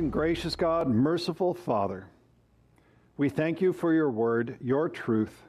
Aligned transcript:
and 0.00 0.10
gracious 0.10 0.56
God, 0.56 0.88
merciful 0.88 1.52
Father, 1.52 2.06
we 3.18 3.28
thank 3.28 3.60
you 3.60 3.74
for 3.74 3.92
your 3.92 4.10
word, 4.10 4.56
your 4.58 4.88
truth, 4.88 5.42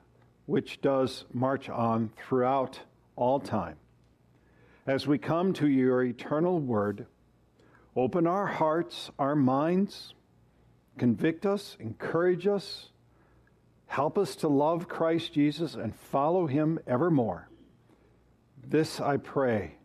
which 0.46 0.82
does 0.82 1.24
march 1.32 1.70
on 1.70 2.12
throughout 2.18 2.78
all 3.16 3.40
time. 3.40 3.78
As 4.86 5.08
we 5.08 5.18
come 5.18 5.54
to 5.54 5.70
your 5.70 6.04
eternal 6.04 6.60
word, 6.60 7.06
open 7.96 8.28
our 8.28 8.46
hearts, 8.46 9.10
our 9.18 9.38
minds, 9.38 10.16
convict 10.98 11.46
us, 11.46 11.78
encourage 11.80 12.46
us, 12.46 12.90
help 13.86 14.18
us 14.18 14.36
to 14.36 14.50
love 14.50 14.90
Christ 14.90 15.32
Jesus 15.32 15.76
and 15.76 15.96
follow 15.96 16.48
him 16.48 16.78
evermore. 16.86 17.48
This 18.62 19.00
I 19.00 19.16
pray 19.16 19.76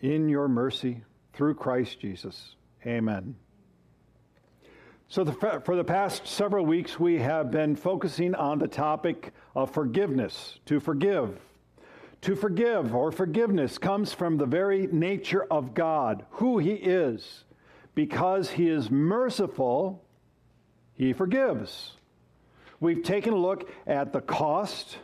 in 0.00 0.28
your 0.28 0.46
mercy 0.46 1.02
through 1.32 1.54
Christ 1.54 1.98
Jesus. 1.98 2.54
Amen. 2.86 3.34
So, 5.10 5.24
the, 5.24 5.32
for 5.64 5.74
the 5.74 5.84
past 5.84 6.26
several 6.26 6.66
weeks, 6.66 7.00
we 7.00 7.18
have 7.18 7.50
been 7.50 7.76
focusing 7.76 8.34
on 8.34 8.58
the 8.58 8.68
topic 8.68 9.32
of 9.56 9.70
forgiveness, 9.70 10.58
to 10.66 10.80
forgive. 10.80 11.40
To 12.22 12.36
forgive 12.36 12.94
or 12.94 13.10
forgiveness 13.10 13.78
comes 13.78 14.12
from 14.12 14.36
the 14.36 14.44
very 14.44 14.86
nature 14.88 15.46
of 15.50 15.72
God, 15.72 16.26
who 16.32 16.58
He 16.58 16.72
is. 16.72 17.44
Because 17.94 18.50
He 18.50 18.68
is 18.68 18.90
merciful, 18.90 20.04
He 20.92 21.14
forgives. 21.14 21.92
We've 22.78 23.02
taken 23.02 23.32
a 23.32 23.38
look 23.38 23.70
at 23.86 24.12
the 24.12 24.20
cost 24.20 24.98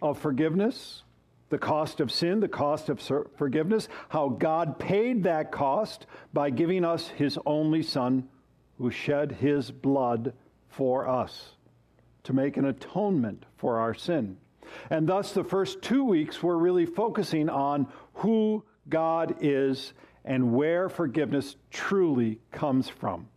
of 0.00 0.18
forgiveness 0.18 1.02
the 1.50 1.58
cost 1.58 2.00
of 2.00 2.10
sin, 2.10 2.40
the 2.40 2.48
cost 2.48 2.88
of 2.88 3.00
forgiveness, 3.36 3.88
how 4.08 4.28
God 4.28 4.76
paid 4.76 5.22
that 5.22 5.52
cost 5.52 6.06
by 6.32 6.50
giving 6.50 6.84
us 6.84 7.06
his 7.08 7.38
only 7.46 7.80
Son 7.80 8.28
who 8.78 8.90
shed 8.90 9.32
his 9.32 9.70
blood 9.70 10.32
for 10.68 11.08
us 11.08 11.52
to 12.24 12.32
make 12.32 12.56
an 12.56 12.64
atonement 12.64 13.44
for 13.56 13.78
our 13.78 13.94
sin. 13.94 14.36
And 14.90 15.08
thus, 15.08 15.32
the 15.32 15.44
first 15.44 15.82
two 15.82 16.04
weeks 16.04 16.42
we're 16.42 16.56
really 16.56 16.86
focusing 16.86 17.48
on 17.48 17.86
who 18.14 18.64
God 18.88 19.36
is 19.40 19.92
and 20.24 20.54
where 20.54 20.88
forgiveness 20.88 21.56
truly 21.70 22.40
comes 22.50 22.88
from. 22.88 23.28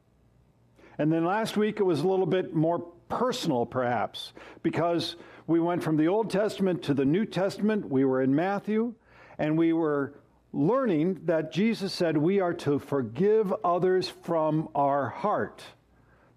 And 0.97 1.11
then 1.11 1.25
last 1.25 1.57
week 1.57 1.79
it 1.79 1.83
was 1.83 1.99
a 1.99 2.07
little 2.07 2.25
bit 2.25 2.55
more 2.55 2.79
personal, 3.09 3.65
perhaps, 3.65 4.33
because 4.63 5.15
we 5.45 5.59
went 5.59 5.83
from 5.83 5.97
the 5.97 6.07
Old 6.07 6.29
Testament 6.29 6.83
to 6.83 6.93
the 6.93 7.05
New 7.05 7.25
Testament. 7.25 7.89
We 7.89 8.03
were 8.03 8.21
in 8.21 8.33
Matthew, 8.33 8.93
and 9.37 9.57
we 9.57 9.73
were 9.73 10.13
learning 10.53 11.21
that 11.25 11.51
Jesus 11.51 11.93
said 11.93 12.17
we 12.17 12.39
are 12.39 12.53
to 12.53 12.79
forgive 12.79 13.53
others 13.63 14.07
from 14.07 14.69
our 14.73 15.09
heart. 15.09 15.63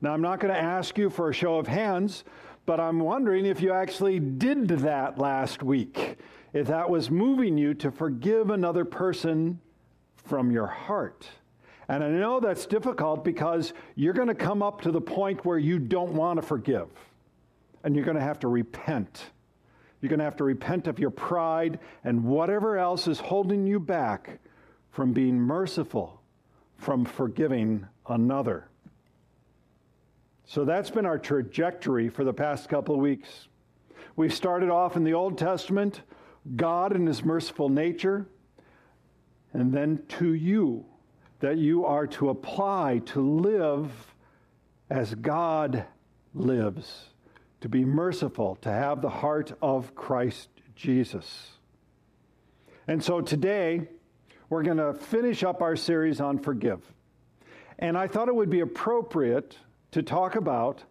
Now, 0.01 0.13
I'm 0.13 0.23
not 0.23 0.41
going 0.41 0.53
to 0.53 0.61
ask 0.61 0.97
you 0.99 1.11
for 1.11 1.29
a 1.29 1.35
show 1.35 1.57
of 1.57 1.67
hands, 1.67 2.25
but 2.67 2.81
I'm 2.81 3.01
wondering 3.01 3.47
if 3.47 3.61
you 3.61 3.73
actually 3.73 4.19
did 4.19 4.69
that 4.69 5.19
last 5.19 5.63
week, 5.63 6.19
if 6.53 6.67
that 6.69 6.89
was 6.89 7.11
moving 7.11 7.59
you 7.59 7.75
to 7.75 7.91
forgive 7.91 8.51
another 8.51 8.85
person 8.85 9.61
from 10.17 10.51
your 10.51 10.67
heart. 10.67 11.27
And 11.89 12.05
I 12.05 12.09
know 12.09 12.39
that's 12.41 12.67
difficult 12.67 13.25
because 13.25 13.73
you're 13.97 14.13
going 14.13 14.29
to 14.29 14.35
come 14.35 14.63
up 14.63 14.81
to 14.83 14.93
the 14.93 15.01
point 15.01 15.45
where 15.45 15.59
you 15.59 15.79
don't 15.79 16.13
want 16.13 16.41
to 16.41 16.47
forgive 16.47 16.89
and 17.83 17.97
you're 17.97 18.05
going 18.05 18.17
to 18.17 18.23
have 18.23 18.39
to 18.41 18.49
repent. 18.49 19.25
You're 20.01 20.09
going 20.09 20.19
to 20.19 20.25
have 20.25 20.37
to 20.37 20.45
repent 20.45 20.87
of 20.87 20.99
your 20.99 21.11
pride 21.11 21.79
and 22.05 22.25
whatever 22.25 22.79
else 22.79 23.07
is 23.07 23.21
holding 23.21 23.67
you 23.67 23.79
back 23.79 24.39
from 24.91 25.13
being 25.13 25.39
merciful, 25.39 26.23
from 26.77 27.05
forgiving 27.05 27.87
another. 28.09 28.69
So 30.47 30.65
that's 30.65 30.91
been 30.91 31.07
our 31.07 31.19
trajectory 31.19 32.09
for 32.09 32.25
the 32.25 32.33
past 32.33 32.69
couple 32.69 32.95
of 32.95 33.01
weeks. 33.01 33.49
We've 34.17 34.35
started 34.35 34.71
off 34.71 34.97
in 34.97 35.05
the 35.05 35.15
Old 35.15 35.39
Testament, 35.39 36.03
God 36.57 36.93
and 36.93 37.07
His 37.07 37.25
merciful 37.25 37.69
nature, 37.69 38.27
and 39.53 39.73
then 39.73 40.03
to 40.09 40.35
you, 40.35 40.87
that 41.41 41.59
you 41.59 41.85
are 41.85 42.07
to 42.07 42.31
apply 42.31 43.03
to 43.07 43.21
live 43.21 44.15
as 44.89 45.15
God 45.15 45.85
lives 46.35 47.10
to 47.61 47.69
be 47.69 47.85
merciful, 47.85 48.57
to 48.63 48.71
have 48.71 49.03
the 49.03 49.09
heart 49.09 49.53
of 49.61 49.95
Christ 49.95 50.49
Jesus. 50.75 51.51
And 52.87 53.03
so 53.03 53.21
today, 53.21 53.87
we're 54.49 54.63
going 54.63 54.79
to 54.79 54.95
finish 54.95 55.45
up 55.45 55.63
our 55.63 55.77
series 55.77 56.21
on 56.21 56.39
forgive. 56.39 56.81
And 57.79 57.97
I 57.97 58.07
thought 58.07 58.29
it 58.29 58.35
would 58.35 58.51
be 58.51 58.61
appropriate 58.61 59.57
to 59.93 60.03
talk 60.03 60.37
about 60.37 60.83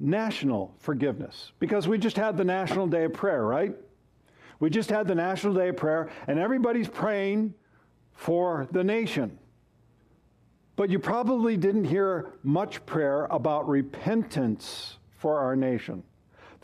national 0.00 0.74
forgiveness 0.78 1.52
because 1.58 1.86
we 1.86 1.98
just 1.98 2.16
had 2.16 2.36
the 2.36 2.44
National 2.44 2.86
Day 2.86 3.04
of 3.04 3.12
Prayer, 3.12 3.44
right? 3.44 3.74
We 4.60 4.70
just 4.70 4.90
had 4.90 5.06
the 5.06 5.14
National 5.14 5.54
Day 5.54 5.68
of 5.68 5.76
Prayer, 5.76 6.10
and 6.26 6.38
everybody's 6.38 6.88
praying 6.88 7.54
for 8.12 8.66
the 8.72 8.82
nation. 8.82 9.38
But 10.76 10.90
you 10.90 10.98
probably 10.98 11.56
didn't 11.56 11.84
hear 11.84 12.32
much 12.42 12.84
prayer 12.86 13.26
about 13.26 13.68
repentance 13.68 14.98
for 15.18 15.38
our 15.38 15.54
nation 15.54 16.02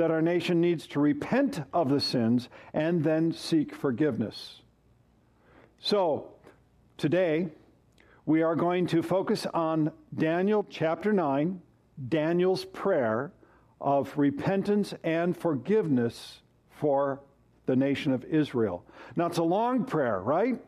that 0.00 0.11
our 0.11 0.22
nation 0.22 0.62
needs 0.62 0.87
to 0.87 0.99
repent 0.99 1.62
of 1.75 1.91
the 1.91 2.00
sins 2.00 2.49
and 2.72 3.05
then 3.05 3.31
seek 3.34 3.75
forgiveness. 3.75 4.62
So, 5.78 6.31
today, 6.97 7.49
we 8.25 8.41
are 8.41 8.56
going 8.56 8.87
to 8.87 9.03
focus 9.03 9.44
on 9.53 9.93
Daniel 10.16 10.65
chapter 10.71 11.12
9, 11.12 11.61
Daniel's 12.09 12.65
prayer 12.65 13.31
of 13.78 14.16
repentance 14.16 14.94
and 15.05 15.37
forgiveness 15.37 16.41
for 16.71 17.21
the 17.67 17.77
nation 17.77 18.12
of 18.12 18.25
Israel. 18.25 18.82
Now, 19.17 19.27
it's 19.27 19.37
a 19.37 19.43
long 19.43 19.84
prayer, 19.84 20.19
right? 20.19 20.59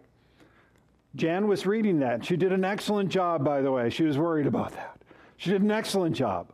Jan 1.17 1.49
was 1.49 1.65
reading 1.65 2.01
that. 2.01 2.23
She 2.23 2.37
did 2.37 2.53
an 2.53 2.67
excellent 2.67 3.09
job, 3.09 3.43
by 3.43 3.63
the 3.63 3.73
way. 3.73 3.89
She 3.89 4.05
was 4.05 4.19
worried 4.19 4.47
about 4.47 4.73
that. 4.73 5.01
She 5.39 5.49
did 5.49 5.63
an 5.63 5.71
excellent 5.71 6.15
job. 6.15 6.53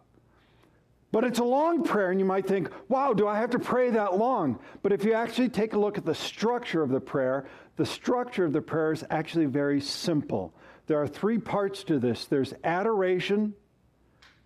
But 1.11 1.25
it's 1.25 1.39
a 1.39 1.45
long 1.45 1.85
prayer, 1.85 2.11
and 2.11 2.21
you 2.21 2.27
might 2.27 2.47
think, 2.47 2.71
wow, 2.89 3.15
do 3.15 3.27
I 3.27 3.39
have 3.39 3.51
to 3.51 3.59
pray 3.59 3.91
that 3.91 4.19
long? 4.19 4.59
But 4.83 4.93
if 4.93 5.05
you 5.05 5.15
actually 5.15 5.49
take 5.49 5.73
a 5.73 5.79
look 5.79 5.97
at 5.97 6.05
the 6.05 6.15
structure 6.15 6.83
of 6.83 6.91
the 6.91 7.01
prayer, 7.01 7.47
the 7.77 7.87
structure 7.87 8.45
of 8.45 8.53
the 8.53 8.61
prayer 8.61 8.93
is 8.93 9.05
actually 9.09 9.47
very 9.47 9.81
simple. 9.81 10.55
There 10.87 11.01
are 11.01 11.09
three 11.09 11.39
parts 11.39 11.83
to 11.85 11.99
this 11.99 12.27
there's 12.27 12.53
adoration, 12.63 13.55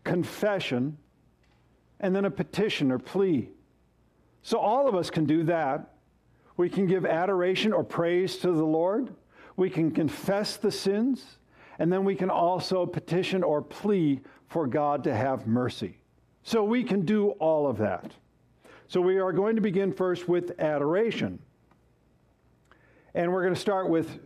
confession, 0.04 0.98
and 1.98 2.14
then 2.14 2.24
a 2.24 2.30
petition 2.30 2.92
or 2.92 2.98
plea. 2.98 3.48
So 4.42 4.58
all 4.58 4.88
of 4.88 4.94
us 4.94 5.10
can 5.10 5.24
do 5.24 5.44
that. 5.44 5.94
We 6.56 6.68
can 6.68 6.86
give 6.86 7.06
adoration 7.06 7.72
or 7.72 7.82
praise 7.82 8.36
to 8.38 8.52
the 8.52 8.64
Lord, 8.64 9.14
we 9.56 9.68
can 9.68 9.90
confess 9.90 10.56
the 10.56 10.70
sins, 10.70 11.38
and 11.78 11.92
then 11.92 12.04
we 12.04 12.14
can 12.14 12.30
also 12.30 12.86
petition 12.86 13.42
or 13.42 13.62
plea 13.62 14.20
for 14.46 14.66
God 14.66 15.04
to 15.04 15.14
have 15.14 15.46
mercy. 15.46 16.01
So 16.42 16.64
we 16.64 16.82
can 16.82 17.02
do 17.02 17.30
all 17.32 17.66
of 17.68 17.78
that. 17.78 18.12
So 18.88 19.00
we 19.00 19.18
are 19.18 19.32
going 19.32 19.56
to 19.56 19.62
begin 19.62 19.92
first 19.92 20.28
with 20.28 20.60
adoration. 20.60 21.38
And 23.14 23.32
we're 23.32 23.42
going 23.42 23.54
to 23.54 23.60
start 23.60 23.88
with 23.88 24.18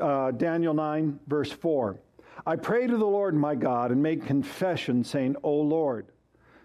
uh, 0.00 0.32
Daniel 0.32 0.74
9, 0.74 1.20
verse 1.26 1.52
4. 1.52 1.98
I 2.46 2.56
pray 2.56 2.86
to 2.86 2.96
the 2.96 3.06
Lord 3.06 3.34
my 3.34 3.54
God 3.54 3.90
and 3.90 4.02
make 4.02 4.26
confession, 4.26 5.04
saying, 5.04 5.36
O 5.42 5.52
Lord, 5.52 6.06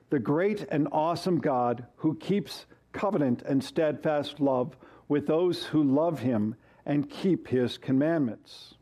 the 0.09 0.19
great 0.19 0.66
and 0.69 0.88
awesome 0.91 1.39
God 1.39 1.85
who 1.97 2.16
keeps 2.16 2.66
covenant 2.91 3.44
and 3.44 3.63
steadfast 3.63 4.39
love 4.39 4.75
with 5.08 5.28
those 5.28 5.64
who 5.64 5.84
love 5.84 6.19
him 6.19 6.55
and 6.85 7.09
keep 7.09 7.47
his 7.47 7.78
commandments. 7.78 8.75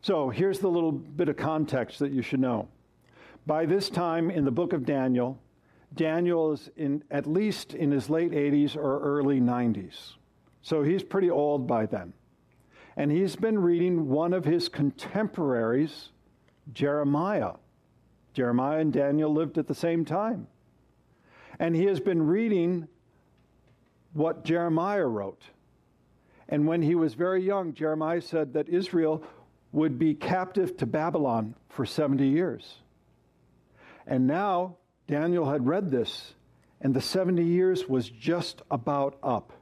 So 0.00 0.30
here's 0.30 0.60
the 0.60 0.68
little 0.68 0.92
bit 0.92 1.28
of 1.28 1.36
context 1.36 1.98
that 1.98 2.12
you 2.12 2.22
should 2.22 2.40
know. 2.40 2.68
By 3.46 3.64
this 3.64 3.88
time 3.88 4.30
in 4.30 4.44
the 4.44 4.50
book 4.50 4.72
of 4.72 4.84
Daniel, 4.84 5.40
Daniel 5.94 6.52
is 6.52 6.68
in, 6.76 7.04
at 7.10 7.26
least 7.26 7.74
in 7.74 7.92
his 7.92 8.10
late 8.10 8.32
80s 8.32 8.76
or 8.76 9.00
early 9.00 9.40
90s. 9.40 10.14
So 10.62 10.82
he's 10.82 11.04
pretty 11.04 11.30
old 11.30 11.66
by 11.66 11.86
then. 11.86 12.12
And 12.96 13.12
he's 13.12 13.36
been 13.36 13.58
reading 13.58 14.08
one 14.08 14.32
of 14.32 14.44
his 14.44 14.68
contemporaries, 14.68 16.08
Jeremiah. 16.72 17.52
Jeremiah 18.34 18.80
and 18.80 18.92
Daniel 18.92 19.32
lived 19.32 19.58
at 19.58 19.68
the 19.68 19.74
same 19.74 20.04
time. 20.04 20.48
And 21.60 21.76
he 21.76 21.84
has 21.84 22.00
been 22.00 22.26
reading 22.26 22.88
what 24.12 24.44
Jeremiah 24.44 25.06
wrote. 25.06 25.42
And 26.48 26.66
when 26.66 26.82
he 26.82 26.94
was 26.94 27.14
very 27.14 27.42
young, 27.44 27.74
Jeremiah 27.74 28.20
said 28.20 28.52
that 28.54 28.68
Israel 28.68 29.22
would 29.72 29.98
be 29.98 30.14
captive 30.14 30.76
to 30.78 30.86
Babylon 30.86 31.54
for 31.68 31.86
70 31.86 32.26
years. 32.26 32.78
And 34.06 34.26
now 34.26 34.76
Daniel 35.08 35.50
had 35.50 35.66
read 35.66 35.90
this, 35.90 36.34
and 36.80 36.94
the 36.94 37.00
70 37.00 37.42
years 37.44 37.88
was 37.88 38.08
just 38.08 38.62
about 38.70 39.18
up. 39.22 39.52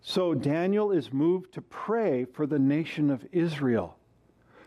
So 0.00 0.34
Daniel 0.34 0.92
is 0.92 1.12
moved 1.12 1.54
to 1.54 1.60
pray 1.62 2.24
for 2.24 2.46
the 2.46 2.58
nation 2.58 3.10
of 3.10 3.26
Israel. 3.32 3.96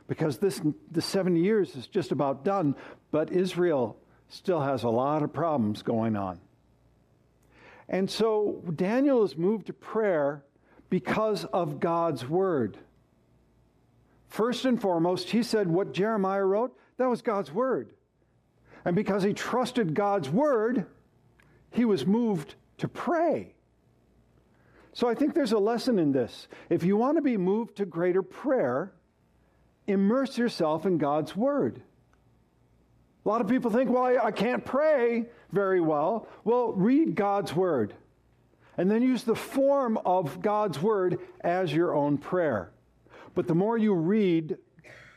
because 0.09 0.39
this 0.39 0.59
the 0.91 1.01
70 1.01 1.39
years 1.39 1.75
is 1.75 1.87
just 1.87 2.11
about 2.11 2.43
done, 2.43 2.75
but 3.11 3.31
Israel 3.31 3.95
still 4.27 4.59
has 4.59 4.83
a 4.83 4.89
lot 4.89 5.23
of 5.23 5.31
problems 5.31 5.83
going 5.83 6.17
on. 6.17 6.39
And 7.87 8.09
so 8.09 8.61
Daniel 8.75 9.23
is 9.23 9.37
moved 9.37 9.67
to 9.67 9.73
prayer 9.73 10.43
because 10.89 11.45
of 11.45 11.79
God's 11.79 12.27
word. 12.27 12.77
First 14.27 14.65
and 14.65 14.81
foremost, 14.81 15.29
he 15.29 15.43
said 15.43 15.67
what 15.67 15.93
Jeremiah 15.93 16.43
wrote, 16.43 16.75
that 16.97 17.07
was 17.07 17.21
God's 17.21 17.51
word. 17.51 17.91
And 18.85 18.95
because 18.95 19.23
he 19.23 19.33
trusted 19.33 19.93
God's 19.93 20.29
word, 20.29 20.85
he 21.71 21.85
was 21.85 22.05
moved 22.05 22.55
to 22.77 22.87
pray. 22.87 23.53
So 24.93 25.07
I 25.07 25.15
think 25.15 25.33
there's 25.33 25.51
a 25.51 25.59
lesson 25.59 25.99
in 25.99 26.11
this. 26.11 26.47
If 26.69 26.83
you 26.83 26.97
want 26.97 27.17
to 27.17 27.21
be 27.21 27.37
moved 27.37 27.77
to 27.77 27.85
greater 27.85 28.23
prayer, 28.23 28.91
immerse 29.87 30.37
yourself 30.37 30.85
in 30.85 30.97
God's 30.97 31.35
word. 31.35 31.81
A 33.25 33.29
lot 33.29 33.41
of 33.41 33.47
people 33.47 33.69
think, 33.69 33.89
well, 33.89 34.03
I, 34.03 34.27
I 34.27 34.31
can't 34.31 34.65
pray 34.65 35.25
very 35.51 35.81
well. 35.81 36.27
Well, 36.43 36.73
read 36.73 37.15
God's 37.15 37.55
word 37.55 37.93
and 38.77 38.89
then 38.89 39.01
use 39.01 39.23
the 39.23 39.35
form 39.35 39.97
of 40.05 40.41
God's 40.41 40.81
word 40.81 41.19
as 41.41 41.73
your 41.73 41.93
own 41.93 42.17
prayer. 42.17 42.71
But 43.35 43.45
the 43.45 43.53
more 43.53 43.77
you 43.77 43.93
read 43.93 44.57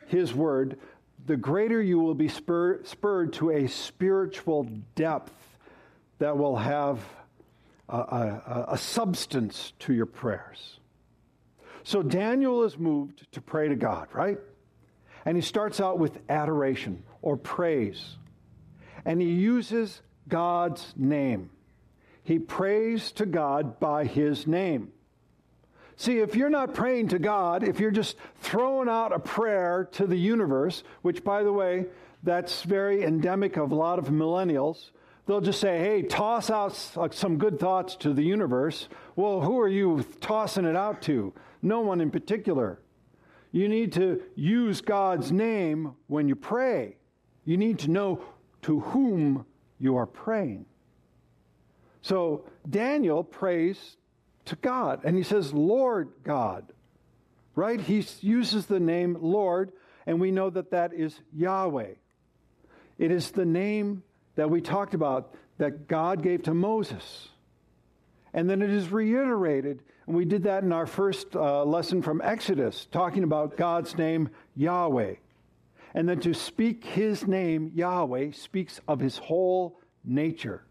his 0.08 0.34
word, 0.34 0.78
the 1.26 1.36
greater 1.36 1.80
you 1.80 1.98
will 2.00 2.14
be 2.14 2.28
spur, 2.28 2.82
spurred 2.84 3.32
to 3.34 3.50
a 3.50 3.68
spiritual 3.68 4.64
depth 4.94 5.32
that 6.18 6.36
will 6.36 6.56
have 6.56 7.00
a, 7.88 7.96
a, 7.96 8.64
a 8.70 8.78
substance 8.78 9.72
to 9.80 9.92
your 9.92 10.06
prayers. 10.06 10.78
So 11.84 12.02
Daniel 12.02 12.62
is 12.64 12.78
moved 12.78 13.26
to 13.32 13.40
pray 13.40 13.68
to 13.68 13.76
God, 13.76 14.08
right? 14.12 14.38
And 15.24 15.36
he 15.36 15.42
starts 15.42 15.80
out 15.80 15.98
with 15.98 16.18
adoration 16.28 17.02
or 17.22 17.36
praise. 17.36 18.16
And 19.04 19.20
he 19.20 19.28
uses 19.28 20.00
God's 20.28 20.92
name. 20.96 21.50
He 22.24 22.38
prays 22.38 23.12
to 23.12 23.26
God 23.26 23.80
by 23.80 24.04
his 24.04 24.46
name. 24.46 24.92
See, 25.96 26.18
if 26.18 26.34
you're 26.34 26.50
not 26.50 26.74
praying 26.74 27.08
to 27.08 27.18
God, 27.18 27.62
if 27.62 27.78
you're 27.78 27.90
just 27.90 28.16
throwing 28.40 28.88
out 28.88 29.12
a 29.12 29.18
prayer 29.18 29.88
to 29.92 30.06
the 30.06 30.16
universe, 30.16 30.82
which, 31.02 31.22
by 31.22 31.42
the 31.42 31.52
way, 31.52 31.86
that's 32.22 32.62
very 32.62 33.04
endemic 33.04 33.56
of 33.56 33.72
a 33.72 33.74
lot 33.74 33.98
of 33.98 34.06
millennials, 34.06 34.90
they'll 35.26 35.40
just 35.40 35.60
say, 35.60 35.78
hey, 35.78 36.02
toss 36.02 36.50
out 36.50 36.72
some 37.12 37.36
good 37.36 37.60
thoughts 37.60 37.96
to 37.96 38.12
the 38.12 38.22
universe. 38.22 38.88
Well, 39.16 39.40
who 39.40 39.60
are 39.60 39.68
you 39.68 40.04
tossing 40.20 40.64
it 40.64 40.76
out 40.76 41.02
to? 41.02 41.32
No 41.62 41.80
one 41.80 42.00
in 42.00 42.10
particular. 42.10 42.80
You 43.52 43.68
need 43.68 43.92
to 43.92 44.22
use 44.34 44.80
God's 44.80 45.30
name 45.30 45.94
when 46.06 46.26
you 46.26 46.34
pray. 46.34 46.96
You 47.44 47.56
need 47.56 47.80
to 47.80 47.90
know 47.90 48.24
to 48.62 48.80
whom 48.80 49.44
you 49.78 49.96
are 49.96 50.06
praying. 50.06 50.64
So 52.00 52.44
Daniel 52.68 53.22
prays 53.22 53.96
to 54.46 54.56
God 54.56 55.00
and 55.04 55.16
he 55.16 55.22
says, 55.22 55.52
Lord 55.52 56.10
God, 56.24 56.72
right? 57.54 57.80
He 57.80 58.04
uses 58.20 58.66
the 58.66 58.80
name 58.80 59.16
Lord, 59.20 59.72
and 60.06 60.20
we 60.20 60.30
know 60.30 60.50
that 60.50 60.70
that 60.70 60.92
is 60.92 61.18
Yahweh. 61.32 61.94
It 62.98 63.10
is 63.10 63.30
the 63.30 63.44
name 63.44 64.02
that 64.36 64.50
we 64.50 64.60
talked 64.60 64.94
about 64.94 65.34
that 65.58 65.88
God 65.88 66.22
gave 66.22 66.44
to 66.44 66.54
Moses. 66.54 67.28
And 68.34 68.48
then 68.48 68.62
it 68.62 68.70
is 68.70 68.90
reiterated, 68.90 69.82
and 70.06 70.16
we 70.16 70.24
did 70.24 70.44
that 70.44 70.62
in 70.62 70.72
our 70.72 70.86
first 70.86 71.36
uh, 71.36 71.64
lesson 71.64 72.00
from 72.00 72.22
Exodus, 72.22 72.86
talking 72.90 73.24
about 73.24 73.56
God's 73.56 73.96
name 73.96 74.30
Yahweh. 74.56 75.16
And 75.94 76.08
then 76.08 76.20
to 76.20 76.32
speak 76.32 76.84
his 76.84 77.26
name, 77.26 77.72
Yahweh, 77.74 78.32
speaks 78.32 78.80
of 78.88 79.00
his 79.00 79.18
whole 79.18 79.78
nature. 80.02 80.64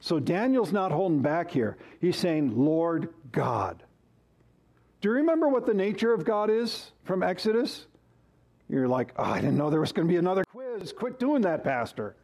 So 0.00 0.18
Daniel's 0.18 0.72
not 0.72 0.92
holding 0.92 1.20
back 1.20 1.50
here. 1.50 1.76
He's 2.00 2.16
saying, 2.16 2.56
Lord 2.56 3.10
God. 3.30 3.82
Do 5.00 5.08
you 5.08 5.14
remember 5.16 5.48
what 5.48 5.66
the 5.66 5.74
nature 5.74 6.12
of 6.12 6.24
God 6.24 6.50
is 6.50 6.92
from 7.04 7.22
Exodus? 7.22 7.86
You're 8.68 8.88
like, 8.88 9.12
oh, 9.16 9.24
I 9.24 9.40
didn't 9.40 9.56
know 9.56 9.70
there 9.70 9.80
was 9.80 9.92
going 9.92 10.08
to 10.08 10.12
be 10.12 10.18
another 10.18 10.44
quiz. 10.44 10.92
Quit 10.92 11.18
doing 11.18 11.42
that, 11.42 11.64
Pastor. 11.64 12.16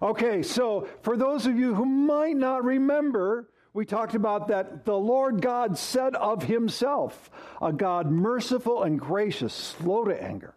Okay, 0.00 0.42
so 0.42 0.88
for 1.02 1.16
those 1.16 1.46
of 1.46 1.58
you 1.58 1.74
who 1.74 1.84
might 1.84 2.36
not 2.36 2.64
remember, 2.64 3.48
we 3.72 3.84
talked 3.84 4.14
about 4.14 4.48
that 4.48 4.84
the 4.84 4.96
Lord 4.96 5.40
God 5.40 5.76
said 5.76 6.14
of 6.14 6.44
himself, 6.44 7.30
a 7.60 7.72
God 7.72 8.10
merciful 8.10 8.82
and 8.82 8.98
gracious, 8.98 9.52
slow 9.52 10.04
to 10.04 10.22
anger, 10.22 10.54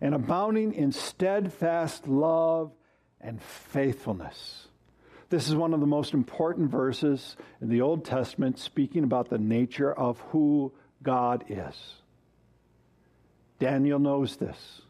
and 0.00 0.14
abounding 0.14 0.72
in 0.72 0.92
steadfast 0.92 2.08
love 2.08 2.72
and 3.20 3.40
faithfulness. 3.42 4.68
This 5.32 5.48
is 5.48 5.56
one 5.56 5.72
of 5.72 5.80
the 5.80 5.86
most 5.86 6.12
important 6.12 6.70
verses 6.70 7.38
in 7.62 7.70
the 7.70 7.80
Old 7.80 8.04
Testament 8.04 8.58
speaking 8.58 9.02
about 9.02 9.30
the 9.30 9.38
nature 9.38 9.90
of 9.90 10.20
who 10.28 10.74
God 11.02 11.44
is. 11.48 11.94
Daniel 13.58 13.98
knows 13.98 14.36
this. 14.36 14.82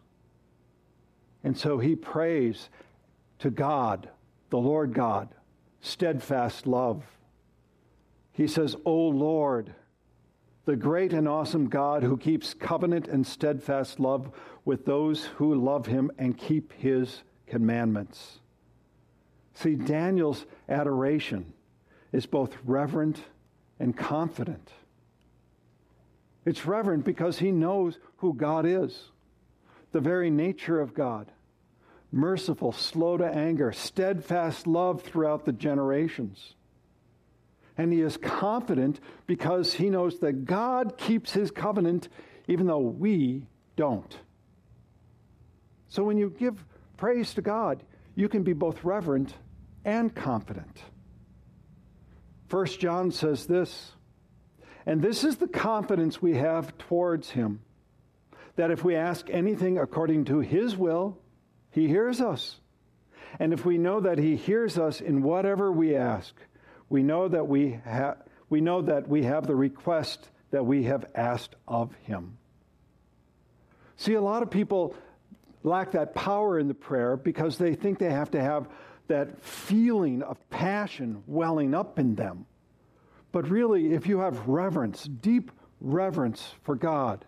And 1.45 1.57
so 1.57 1.79
he 1.79 1.95
prays 1.95 2.71
to 3.39 3.51
God, 3.51 4.09
the 4.51 4.59
Lord 4.59 4.93
God, 4.93 5.29
steadfast 5.81 6.67
love. 6.67 7.05
He 8.33 8.49
says, 8.49 8.75
O 8.85 8.97
Lord, 8.97 9.73
the 10.65 10.75
great 10.75 11.13
and 11.13 11.29
awesome 11.29 11.69
God 11.69 12.03
who 12.03 12.17
keeps 12.17 12.53
covenant 12.53 13.07
and 13.07 13.25
steadfast 13.25 14.01
love 14.01 14.33
with 14.65 14.87
those 14.87 15.25
who 15.25 15.55
love 15.55 15.87
him 15.87 16.11
and 16.19 16.37
keep 16.37 16.73
his 16.73 17.23
commandments. 17.47 18.41
See, 19.55 19.75
Daniel's 19.75 20.47
adoration 20.69 21.53
is 22.13 22.27
both 22.27 22.57
reverent 22.65 23.21
and 23.79 23.97
confident. 23.97 24.71
It's 26.45 26.67
reverent 26.67 27.05
because 27.05 27.39
he 27.39 27.53
knows 27.53 27.99
who 28.19 28.35
God 28.35 28.67
is, 28.67 29.11
the 29.93 30.01
very 30.01 30.31
nature 30.31 30.81
of 30.81 30.95
God 30.95 31.31
merciful, 32.13 32.73
slow 32.73 33.17
to 33.17 33.25
anger, 33.25 33.73
steadfast 33.73 34.67
love 34.67 35.03
throughout 35.03 35.47
the 35.47 35.53
generations. 35.53 36.55
And 37.79 37.91
he 37.91 38.03
is 38.03 38.19
confident 38.19 39.01
because 39.27 39.73
he 39.73 39.89
knows 39.89 40.19
that 40.19 40.45
God 40.45 40.99
keeps 40.99 41.33
his 41.33 41.51
covenant 41.51 42.11
even 42.47 42.67
though 42.67 42.81
we 42.81 43.47
don't. 43.77 44.19
So 45.89 46.05
when 46.05 46.19
you 46.19 46.35
give 46.39 46.63
praise 46.99 47.33
to 47.35 47.43
God, 47.43 47.83
you 48.15 48.29
can 48.29 48.43
be 48.43 48.53
both 48.53 48.85
reverent 48.85 49.35
and 49.85 50.15
confident. 50.15 50.83
First 52.49 52.81
John 52.81 53.11
says 53.11 53.47
this, 53.47 53.93
and 54.85 55.01
this 55.01 55.25
is 55.25 55.37
the 55.37 55.49
confidence 55.49 56.21
we 56.21 56.37
have 56.37 56.77
towards 56.77 57.31
him, 57.31 57.61
that 58.57 58.71
if 58.71 58.85
we 58.85 58.95
ask 58.95 59.29
anything 59.31 59.79
according 59.79 60.27
to 60.27 60.41
his 60.41 60.77
will, 60.77 61.19
he 61.71 61.89
hears 61.89 62.21
us. 62.21 62.61
And 63.39 63.53
if 63.53 63.65
we 63.65 63.79
know 63.79 64.01
that 64.01 64.19
he 64.19 64.37
hears 64.37 64.79
us 64.79 65.01
in 65.01 65.23
whatever 65.23 65.73
we 65.73 65.97
ask, 65.97 66.35
we 66.91 67.03
know 67.03 67.29
that 67.29 67.49
we, 67.49 67.81
ha- 67.89 68.17
we 68.51 68.61
know 68.61 68.83
that 68.83 69.09
we 69.09 69.23
have 69.23 69.47
the 69.47 69.57
request 69.57 70.29
that 70.51 70.67
we 70.67 70.83
have 70.85 71.07
asked 71.15 71.55
of 71.67 71.95
him. 72.03 72.37
See, 73.97 74.15
a 74.15 74.21
lot 74.21 74.43
of 74.43 74.51
people 74.51 74.95
lack 75.65 75.93
that 75.93 76.15
power 76.15 76.59
in 76.59 76.69
the 76.69 76.75
prayer 76.75 77.17
because 77.17 77.59
they 77.59 77.75
think 77.75 77.99
they 77.99 78.11
have 78.11 78.31
to 78.33 78.41
have 78.41 78.69
that 79.09 79.41
feeling 79.43 80.23
of 80.23 80.39
passion 80.51 81.23
welling 81.27 81.75
up 81.75 81.99
in 81.99 82.15
them. 82.15 82.47
But 83.31 83.49
really, 83.49 83.93
if 83.95 84.07
you 84.07 84.21
have 84.21 84.49
reverence, 84.49 85.05
deep 85.05 85.51
reverence 85.81 86.55
for 86.63 86.75
God, 86.75 87.25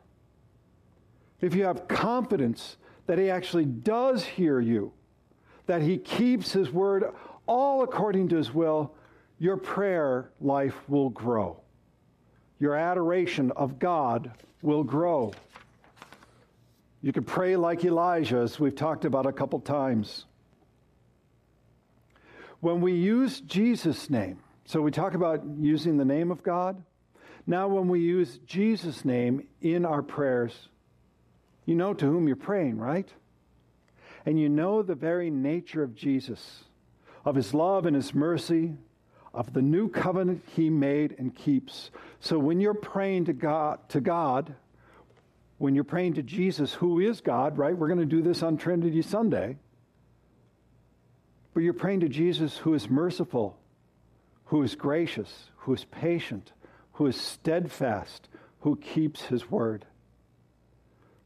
if 1.40 1.54
you 1.54 1.64
have 1.64 1.88
confidence 1.88 2.76
that 3.06 3.18
He 3.18 3.30
actually 3.30 3.64
does 3.64 4.24
hear 4.24 4.60
you, 4.60 4.92
that 5.66 5.82
He 5.82 5.98
keeps 5.98 6.52
His 6.52 6.70
word 6.70 7.04
all 7.46 7.82
according 7.82 8.28
to 8.28 8.36
His 8.36 8.52
will, 8.52 8.94
your 9.38 9.56
prayer 9.56 10.30
life 10.40 10.76
will 10.88 11.10
grow. 11.10 11.60
Your 12.58 12.76
adoration 12.76 13.50
of 13.52 13.78
God 13.78 14.30
will 14.62 14.84
grow. 14.84 15.32
You 17.04 17.12
can 17.12 17.24
pray 17.24 17.54
like 17.54 17.84
Elijah, 17.84 18.38
as 18.38 18.58
we've 18.58 18.74
talked 18.74 19.04
about 19.04 19.26
a 19.26 19.32
couple 19.32 19.60
times. 19.60 20.24
When 22.60 22.80
we 22.80 22.94
use 22.94 23.42
Jesus' 23.42 24.08
name, 24.08 24.38
so 24.64 24.80
we 24.80 24.90
talk 24.90 25.12
about 25.12 25.42
using 25.60 25.98
the 25.98 26.06
name 26.06 26.30
of 26.30 26.42
God. 26.42 26.82
Now, 27.46 27.68
when 27.68 27.88
we 27.88 28.00
use 28.00 28.38
Jesus' 28.46 29.04
name 29.04 29.46
in 29.60 29.84
our 29.84 30.02
prayers, 30.02 30.70
you 31.66 31.74
know 31.74 31.92
to 31.92 32.06
whom 32.06 32.26
you're 32.26 32.36
praying, 32.36 32.78
right? 32.78 33.12
And 34.24 34.40
you 34.40 34.48
know 34.48 34.80
the 34.80 34.94
very 34.94 35.28
nature 35.28 35.82
of 35.82 35.94
Jesus, 35.94 36.64
of 37.26 37.34
his 37.34 37.52
love 37.52 37.84
and 37.84 37.94
his 37.94 38.14
mercy, 38.14 38.78
of 39.34 39.52
the 39.52 39.60
new 39.60 39.90
covenant 39.90 40.42
he 40.56 40.70
made 40.70 41.16
and 41.18 41.36
keeps. 41.36 41.90
So 42.20 42.38
when 42.38 42.62
you're 42.62 42.72
praying 42.72 43.26
to 43.26 43.34
God, 43.34 43.90
to 43.90 44.00
God, 44.00 44.54
when 45.58 45.74
you're 45.74 45.84
praying 45.84 46.14
to 46.14 46.22
Jesus, 46.22 46.74
who 46.74 47.00
is 47.00 47.20
God, 47.20 47.58
right? 47.58 47.76
We're 47.76 47.88
going 47.88 48.00
to 48.00 48.04
do 48.04 48.22
this 48.22 48.42
on 48.42 48.56
Trinity 48.56 49.02
Sunday. 49.02 49.56
But 51.52 51.62
you're 51.62 51.72
praying 51.72 52.00
to 52.00 52.08
Jesus 52.08 52.58
who 52.58 52.74
is 52.74 52.90
merciful, 52.90 53.56
who 54.46 54.62
is 54.62 54.74
gracious, 54.74 55.50
who 55.58 55.72
is 55.72 55.84
patient, 55.84 56.52
who 56.92 57.06
is 57.06 57.20
steadfast, 57.20 58.28
who 58.60 58.76
keeps 58.76 59.22
his 59.22 59.50
word. 59.50 59.84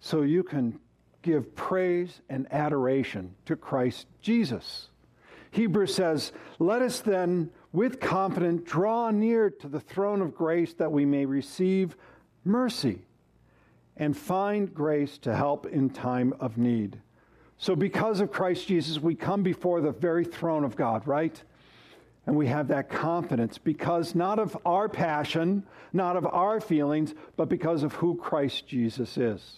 So 0.00 0.23
you 0.23 0.42
can 0.42 0.78
give 1.23 1.56
praise 1.56 2.20
and 2.28 2.47
adoration 2.52 3.35
to 3.47 3.56
Christ 3.56 4.06
Jesus. 4.20 4.88
Hebrews 5.50 5.94
says, 5.94 6.32
Let 6.58 6.82
us 6.82 7.00
then 7.00 7.50
with 7.73 8.00
confidence 8.00 8.62
draw 8.64 9.11
near 9.11 9.50
to 9.50 9.68
the 9.68 9.80
throne 9.80 10.20
of 10.20 10.35
grace 10.35 10.75
that 10.75 10.92
we 10.92 11.06
may 11.06 11.25
receive 11.25 11.97
mercy 12.44 13.02
and 13.99 14.17
find 14.17 14.73
grace 14.73 15.19
to 15.19 15.35
help 15.35 15.67
in 15.67 15.90
time 15.90 16.33
of 16.40 16.57
need. 16.57 17.00
So, 17.59 17.75
because 17.75 18.21
of 18.21 18.31
Christ 18.31 18.69
Jesus, 18.69 19.00
we 19.00 19.17
come 19.17 19.43
before 19.43 19.81
the 19.81 19.90
very 19.90 20.25
throne 20.25 20.64
of 20.64 20.76
God, 20.76 21.07
right? 21.07 21.43
And 22.25 22.37
we 22.37 22.47
have 22.47 22.69
that 22.69 22.88
confidence 22.88 23.59
because 23.59 24.14
not 24.14 24.38
of 24.38 24.57
our 24.64 24.88
passion, 24.88 25.64
not 25.93 26.17
of 26.17 26.26
our 26.26 26.61
feelings, 26.61 27.14
but 27.37 27.49
because 27.49 27.83
of 27.83 27.95
who 27.95 28.17
Christ 28.17 28.67
Jesus 28.69 29.17
is. 29.17 29.57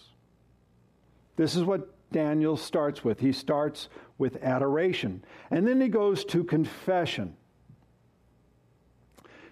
This 1.35 1.55
is 1.55 1.63
what 1.63 1.89
Daniel 2.11 2.57
starts 2.57 3.03
with. 3.03 3.19
He 3.19 3.33
starts 3.33 3.89
with 4.17 4.41
adoration. 4.43 5.23
And 5.51 5.67
then 5.67 5.81
he 5.81 5.87
goes 5.87 6.25
to 6.25 6.43
confession. 6.43 7.35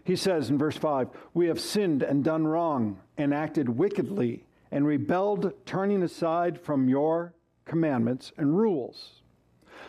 He 0.03 0.15
says 0.15 0.50
in 0.50 0.58
verse 0.58 0.77
5 0.77 1.10
We 1.34 1.48
have 1.48 1.60
sinned 1.60 2.03
and 2.03 2.24
done 2.24 2.48
wrong 2.48 3.00
and 3.17 3.34
acted 3.34 3.69
wickedly 3.69 4.43
and 4.71 4.85
rebelled, 4.85 5.53
turning 5.65 6.03
aside 6.03 6.59
from 6.59 6.89
your 6.89 7.33
commandments 7.65 8.31
and 8.38 8.57
rules. 8.57 9.21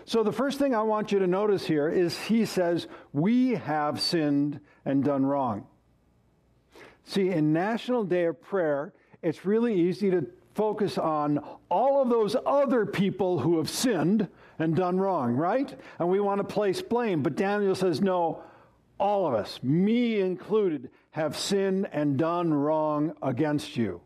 So, 0.05 0.23
the 0.23 0.33
first 0.33 0.59
thing 0.59 0.75
I 0.75 0.83
want 0.83 1.13
you 1.13 1.19
to 1.19 1.27
notice 1.27 1.67
here 1.67 1.89
is 1.89 2.19
he 2.19 2.45
says, 2.45 2.87
We 3.13 3.53
have 3.53 4.01
sinned 4.01 4.61
and 4.85 5.05
done 5.05 5.25
wrong. 5.25 5.67
See, 7.05 7.31
in 7.31 7.53
National 7.53 8.05
Day 8.05 8.25
of 8.25 8.41
Prayer, 8.41 8.93
it's 9.23 9.45
really 9.45 9.75
easy 9.75 10.11
to 10.11 10.27
focus 10.55 10.99
on 10.99 11.39
all 11.71 12.03
of 12.03 12.09
those 12.09 12.37
other 12.47 12.87
people 12.87 13.39
who 13.39 13.59
have 13.59 13.69
sinned 13.69 14.29
and 14.59 14.77
done 14.77 14.99
wrong, 14.99 15.35
right? 15.35 15.75
And 15.99 16.09
we 16.09 16.21
want 16.21 16.39
to 16.39 16.45
place 16.45 16.83
blame. 16.83 17.23
But 17.23 17.37
Daniel 17.37 17.75
says, 17.75 18.01
No, 18.01 18.43
all 18.99 19.27
of 19.27 19.35
us, 19.35 19.61
me 19.63 20.21
included, 20.21 20.91
have 21.13 21.37
sinned 21.37 21.89
and 21.93 22.17
done 22.17 22.53
wrong 22.53 23.15
against 23.23 23.77
you. 23.77 24.01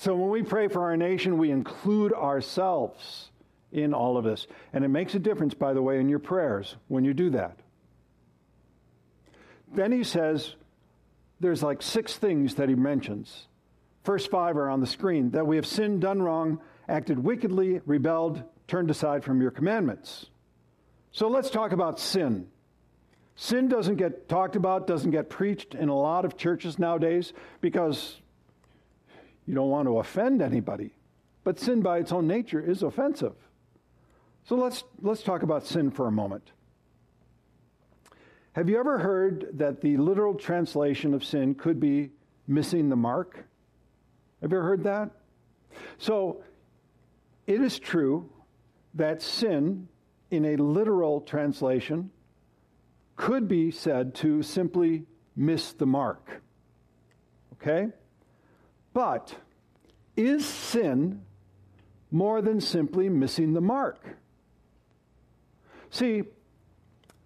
So 0.00 0.16
when 0.16 0.30
we 0.30 0.42
pray 0.42 0.68
for 0.68 0.84
our 0.84 0.96
nation, 0.96 1.36
we 1.36 1.50
include 1.50 2.14
ourselves 2.14 3.28
in 3.70 3.92
all 3.92 4.16
of 4.16 4.24
this. 4.24 4.46
And 4.72 4.82
it 4.82 4.88
makes 4.88 5.14
a 5.14 5.18
difference, 5.18 5.52
by 5.52 5.74
the 5.74 5.82
way, 5.82 6.00
in 6.00 6.08
your 6.08 6.18
prayers 6.18 6.74
when 6.88 7.04
you 7.04 7.12
do 7.12 7.28
that. 7.30 7.58
Then 9.74 9.92
he 9.92 10.02
says, 10.02 10.54
there's 11.38 11.62
like 11.62 11.82
six 11.82 12.16
things 12.16 12.54
that 12.54 12.70
he 12.70 12.74
mentions. 12.74 13.46
First 14.02 14.30
five 14.30 14.56
are 14.56 14.70
on 14.70 14.80
the 14.80 14.86
screen 14.86 15.32
that 15.32 15.46
we 15.46 15.56
have 15.56 15.66
sinned, 15.66 16.00
done 16.00 16.22
wrong, 16.22 16.62
acted 16.88 17.18
wickedly, 17.22 17.82
rebelled, 17.84 18.42
turned 18.68 18.90
aside 18.90 19.22
from 19.22 19.42
your 19.42 19.50
commandments. 19.50 20.30
So 21.12 21.28
let's 21.28 21.50
talk 21.50 21.72
about 21.72 22.00
sin. 22.00 22.46
Sin 23.36 23.68
doesn't 23.68 23.96
get 23.96 24.30
talked 24.30 24.56
about, 24.56 24.86
doesn't 24.86 25.10
get 25.10 25.28
preached 25.28 25.74
in 25.74 25.90
a 25.90 25.94
lot 25.94 26.24
of 26.24 26.38
churches 26.38 26.78
nowadays 26.78 27.34
because 27.60 28.16
you 29.50 29.56
don't 29.56 29.68
want 29.68 29.88
to 29.88 29.98
offend 29.98 30.40
anybody. 30.40 30.92
But 31.42 31.58
sin 31.58 31.82
by 31.82 31.98
its 31.98 32.12
own 32.12 32.28
nature 32.28 32.60
is 32.60 32.84
offensive. 32.84 33.34
So 34.44 34.54
let's, 34.54 34.84
let's 35.02 35.24
talk 35.24 35.42
about 35.42 35.66
sin 35.66 35.90
for 35.90 36.06
a 36.06 36.12
moment. 36.12 36.52
Have 38.52 38.68
you 38.68 38.78
ever 38.78 39.00
heard 39.00 39.48
that 39.54 39.80
the 39.80 39.96
literal 39.96 40.34
translation 40.34 41.14
of 41.14 41.24
sin 41.24 41.56
could 41.56 41.80
be 41.80 42.10
missing 42.46 42.90
the 42.90 42.96
mark? 42.96 43.44
Have 44.40 44.52
you 44.52 44.58
ever 44.58 44.68
heard 44.68 44.84
that? 44.84 45.10
So 45.98 46.44
it 47.48 47.60
is 47.60 47.80
true 47.80 48.30
that 48.94 49.20
sin, 49.20 49.88
in 50.30 50.44
a 50.44 50.56
literal 50.56 51.22
translation, 51.22 52.12
could 53.16 53.48
be 53.48 53.72
said 53.72 54.14
to 54.16 54.44
simply 54.44 55.06
miss 55.34 55.72
the 55.72 55.86
mark. 55.86 56.40
Okay? 57.54 57.88
But 58.92 59.34
is 60.16 60.46
sin 60.46 61.22
more 62.10 62.42
than 62.42 62.60
simply 62.60 63.08
missing 63.08 63.52
the 63.52 63.60
mark? 63.60 64.00
See, 65.90 66.24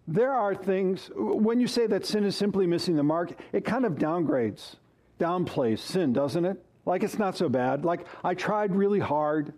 there 0.07 0.33
are 0.33 0.55
things, 0.55 1.11
when 1.15 1.61
you 1.61 1.67
say 1.67 1.87
that 1.87 2.05
sin 2.05 2.25
is 2.25 2.37
simply 2.37 2.67
missing 2.67 2.97
the 2.97 3.03
mark, 3.03 3.33
it 3.53 3.65
kind 3.65 3.85
of 3.87 3.95
downgrades, 3.95 4.77
downplays 5.19 5.79
sin, 5.79 6.13
doesn't 6.13 6.45
it? 6.45 6.63
Like 6.87 7.03
it's 7.03 7.19
not 7.19 7.37
so 7.37 7.49
bad. 7.49 7.85
Like 7.85 8.07
I 8.23 8.35
tried 8.35 8.75
really 8.75 9.01
hard, 9.01 9.55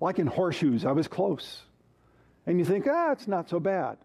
like 0.00 0.18
in 0.18 0.26
horseshoes, 0.26 0.84
I 0.84 0.92
was 0.92 1.06
close. 1.06 1.62
And 2.46 2.58
you 2.58 2.64
think, 2.64 2.86
ah, 2.88 3.12
it's 3.12 3.28
not 3.28 3.48
so 3.48 3.60
bad. 3.60 3.98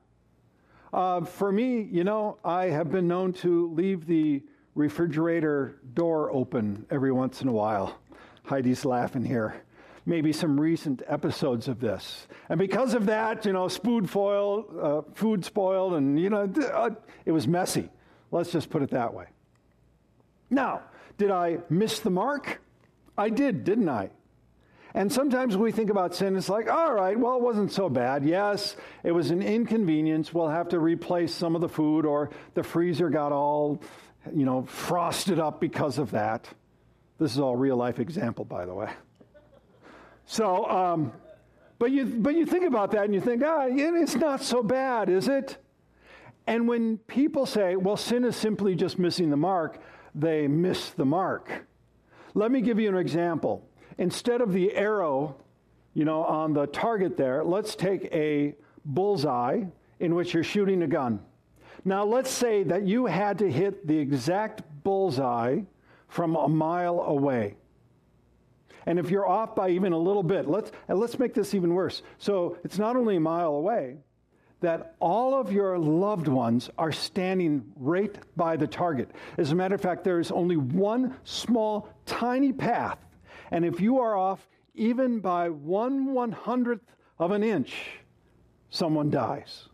Uh, 0.94 1.22
for 1.22 1.52
me, 1.52 1.82
you 1.82 2.04
know, 2.04 2.38
I 2.44 2.66
have 2.66 2.92
been 2.92 3.08
known 3.08 3.34
to 3.34 3.72
leave 3.74 4.06
the 4.06 4.44
refrigerator 4.76 5.80
door 5.94 6.32
open 6.32 6.86
every 6.90 7.12
once 7.12 7.42
in 7.42 7.48
a 7.48 7.52
while. 7.52 7.98
Heidi's 8.44 8.86
laughing 8.86 9.26
here. 9.26 9.64
Maybe 10.06 10.34
some 10.34 10.60
recent 10.60 11.04
episodes 11.08 11.68
of 11.68 11.80
this. 11.80 12.28
And 12.50 12.58
because 12.58 12.94
of 12.96 13.06
that, 13.06 13.46
you 13.46 13.54
know, 13.54 13.70
food 13.70 14.10
foil, 14.10 14.66
uh, 14.82 15.14
food 15.14 15.46
spoiled, 15.46 15.94
and, 15.94 16.20
you 16.20 16.30
know, 16.30 16.52
uh, 16.74 16.90
it 17.26 17.32
was 17.32 17.48
messy. 17.48 17.90
Let's 18.32 18.52
just 18.52 18.70
put 18.70 18.82
it 18.82 18.90
that 18.92 19.14
way. 19.14 19.26
Now, 20.50 20.82
did 21.18 21.30
I 21.30 21.60
miss 21.70 22.00
the 22.00 22.10
mark? 22.10 22.62
I 23.18 23.30
did, 23.30 23.64
didn't 23.64 23.90
I? 23.90 24.10
And 24.94 25.12
sometimes 25.12 25.56
we 25.56 25.72
think 25.72 25.90
about 25.90 26.16
sin, 26.16 26.36
it's 26.36 26.50
like, 26.50 26.70
all 26.70 26.94
right, 26.94 27.18
well, 27.18 27.38
it 27.38 27.42
wasn't 27.42 27.72
so 27.72 27.88
bad. 27.88 28.26
Yes, 28.26 28.76
it 29.04 29.12
was 29.12 29.32
an 29.32 29.42
inconvenience. 29.42 30.34
We'll 30.34 30.50
have 30.50 30.70
to 30.70 30.80
replace 30.80 31.34
some 31.34 31.56
of 31.56 31.62
the 31.62 31.70
food, 31.70 32.06
or 32.06 32.30
the 32.56 32.64
freezer 32.64 33.10
got 33.10 33.32
all 33.32 33.82
you 34.34 34.46
know, 34.46 34.64
frosted 34.64 35.40
up 35.40 35.60
because 35.60 35.98
of 35.98 36.12
that. 36.12 36.48
This 37.20 37.34
is 37.34 37.40
all 37.40 37.56
real 37.56 37.78
life 37.78 38.00
example, 38.00 38.46
by 38.46 38.66
the 38.66 38.74
way. 38.74 38.90
So, 40.26 40.70
um, 40.70 41.14
but 41.80 41.92
you 41.92 42.06
but 42.06 42.36
you 42.36 42.46
think 42.46 42.66
about 42.66 42.92
that 42.92 43.06
and 43.06 43.14
you 43.14 43.22
think, 43.22 43.44
ah, 43.44 43.68
it's 43.68 44.16
not 44.16 44.42
so 44.42 44.64
bad, 44.64 45.10
is 45.10 45.28
it? 45.28 45.58
And 46.48 46.68
when 46.68 46.98
people 46.98 47.46
say, 47.46 47.76
well, 47.76 47.98
sin 47.98 48.24
is 48.24 48.36
simply 48.36 48.76
just 48.76 48.98
missing 48.98 49.30
the 49.30 49.38
mark, 49.38 49.80
they 50.16 50.48
miss 50.48 50.92
the 50.92 51.06
mark. 51.06 51.66
Let 52.34 52.52
me 52.52 52.62
give 52.62 52.80
you 52.80 52.90
an 52.90 52.98
example. 52.98 53.68
Instead 53.98 54.42
of 54.42 54.54
the 54.54 54.74
arrow, 54.76 55.36
you 55.94 56.06
know, 56.06 56.24
on 56.24 56.54
the 56.54 56.66
target 56.68 57.18
there, 57.18 57.44
let's 57.44 57.76
take 57.76 58.06
a 58.12 58.56
bullseye 58.86 59.64
in 60.00 60.16
which 60.16 60.34
you're 60.34 60.44
shooting 60.44 60.82
a 60.84 60.88
gun. 60.88 61.20
Now, 61.84 62.04
let's 62.06 62.30
say 62.30 62.64
that 62.64 62.84
you 62.84 63.08
had 63.08 63.40
to 63.40 63.52
hit 63.52 63.88
the 63.88 63.98
exact 63.98 64.62
bullseye 64.84 65.62
from 66.08 66.36
a 66.36 66.48
mile 66.48 67.02
away. 67.02 67.56
And 68.86 69.00
if 69.00 69.10
you're 69.10 69.28
off 69.28 69.56
by 69.56 69.70
even 69.70 69.94
a 69.94 69.98
little 69.98 70.24
bit, 70.24 70.48
let's, 70.48 70.72
let's 70.88 71.18
make 71.20 71.34
this 71.34 71.54
even 71.54 71.74
worse. 71.74 72.02
So 72.18 72.58
it's 72.64 72.78
not 72.78 72.96
only 72.96 73.16
a 73.16 73.20
mile 73.20 73.54
away, 73.54 73.98
that 74.60 74.96
all 75.00 75.40
of 75.40 75.52
your 75.52 75.80
loved 75.80 76.28
ones 76.28 76.70
are 76.78 76.92
standing 76.92 77.72
right 77.76 78.16
by 78.36 78.56
the 78.58 78.68
target. 78.68 79.10
As 79.38 79.52
a 79.52 79.56
matter 79.56 79.74
of 79.74 79.82
fact, 79.82 80.04
there 80.04 80.20
is 80.20 80.32
only 80.32 80.58
one 80.58 81.16
small, 81.24 81.90
tiny 82.06 82.54
path. 82.54 83.00
And 83.50 83.66
if 83.66 83.82
you 83.82 84.00
are 84.00 84.16
off 84.16 84.48
even 84.76 85.20
by 85.20 85.50
one 85.50 86.14
one 86.14 86.32
hundredth 86.32 86.86
of 87.18 87.32
an 87.32 87.44
inch, 87.44 87.74
someone 88.70 89.10
dies. 89.10 89.68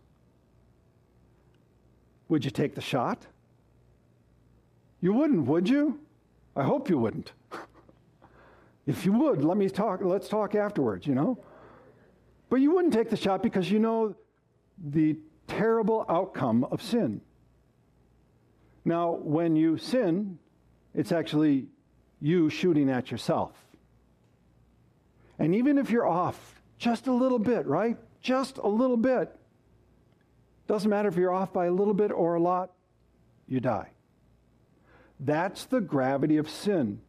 Would 2.29 2.46
you 2.46 2.51
take 2.51 2.75
the 2.75 2.81
shot? 2.81 3.25
You 5.01 5.13
wouldn't, 5.13 5.46
would 5.46 5.69
you? 5.69 6.00
I 6.55 6.63
hope 6.63 6.89
you 6.89 6.98
wouldn't. 6.98 7.31
if 8.86 9.05
you 9.05 9.13
would, 9.13 9.43
let 9.43 9.57
me 9.57 9.69
talk, 9.69 10.01
let's 10.01 10.27
talk 10.27 10.55
afterwards, 10.55 11.05
you 11.05 11.15
know? 11.15 11.38
But 12.50 12.57
you 12.57 12.74
wouldn't 12.74 12.93
take 12.93 13.10
the 13.10 13.17
shot 13.17 13.43
because 13.43 13.69
you 13.69 13.79
know 13.79 14.15
the 14.77 15.17
terrible 15.48 16.05
outcome 16.10 16.63
of 16.65 16.81
sin. 16.81 17.22
Now, 18.86 19.19
when 19.22 19.55
you 19.55 19.77
sin, 19.77 20.39
it's 20.93 21.12
actually 21.12 21.67
you 22.22 22.50
shooting 22.50 22.89
at 22.89 23.12
yourself. 23.12 23.51
And 25.39 25.53
even 25.53 25.77
if 25.77 25.89
you're 25.89 26.07
off 26.07 26.62
just 26.77 27.07
a 27.07 27.12
little 27.12 27.39
bit, 27.39 27.65
right? 27.67 27.98
Just 28.22 28.57
a 28.57 28.67
little 28.67 28.98
bit, 28.98 29.37
doesn't 30.67 30.89
matter 30.89 31.09
if 31.09 31.15
you're 31.15 31.33
off 31.33 31.53
by 31.53 31.65
a 31.65 31.71
little 31.71 31.93
bit 31.93 32.12
or 32.12 32.36
a 32.36 32.39
lot, 32.39 32.71
you 33.47 33.59
die. 33.59 33.91
That's 35.19 35.65
the 35.65 35.81
gravity 35.81 36.38
of 36.38 36.50
sin. 36.50 37.01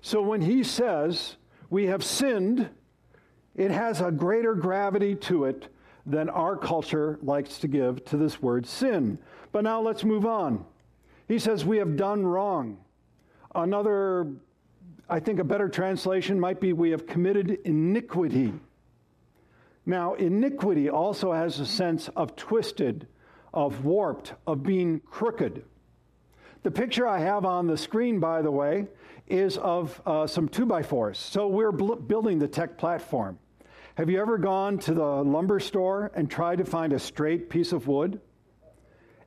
So 0.00 0.22
when 0.22 0.40
he 0.40 0.62
says, 0.62 1.36
we 1.68 1.86
have 1.86 2.02
sinned, 2.02 2.68
it 3.54 3.70
has 3.70 4.00
a 4.00 4.10
greater 4.10 4.54
gravity 4.54 5.14
to 5.16 5.44
it 5.44 5.68
than 6.06 6.28
our 6.28 6.56
culture 6.56 7.18
likes 7.22 7.58
to 7.58 7.68
give 7.68 8.04
to 8.06 8.16
this 8.16 8.40
word 8.40 8.66
sin. 8.66 9.18
But 9.52 9.64
now 9.64 9.80
let's 9.80 10.04
move 10.04 10.26
on. 10.26 10.64
He 11.28 11.38
says, 11.38 11.64
We 11.64 11.78
have 11.78 11.96
done 11.96 12.26
wrong. 12.26 12.78
Another, 13.54 14.26
I 15.08 15.20
think 15.20 15.38
a 15.38 15.44
better 15.44 15.68
translation 15.68 16.40
might 16.40 16.60
be, 16.60 16.72
We 16.72 16.90
have 16.90 17.06
committed 17.06 17.58
iniquity. 17.64 18.52
Now, 19.84 20.14
iniquity 20.14 20.88
also 20.88 21.32
has 21.32 21.58
a 21.58 21.66
sense 21.66 22.08
of 22.14 22.36
twisted, 22.36 23.08
of 23.52 23.84
warped, 23.84 24.34
of 24.46 24.62
being 24.62 25.00
crooked. 25.00 25.64
The 26.62 26.70
picture 26.70 27.06
I 27.06 27.18
have 27.18 27.44
on 27.44 27.66
the 27.66 27.76
screen, 27.76 28.20
by 28.20 28.42
the 28.42 28.50
way, 28.50 28.86
is 29.26 29.58
of 29.58 30.00
uh, 30.06 30.26
some 30.26 30.48
2 30.48 30.66
by 30.66 30.82
4s 30.82 31.16
So 31.16 31.48
we're 31.48 31.72
bl- 31.72 31.94
building 31.94 32.38
the 32.38 32.46
tech 32.46 32.78
platform. 32.78 33.38
Have 33.96 34.08
you 34.08 34.20
ever 34.20 34.38
gone 34.38 34.78
to 34.80 34.94
the 34.94 35.04
lumber 35.04 35.60
store 35.60 36.12
and 36.14 36.30
tried 36.30 36.58
to 36.58 36.64
find 36.64 36.92
a 36.92 36.98
straight 36.98 37.50
piece 37.50 37.72
of 37.72 37.88
wood? 37.88 38.20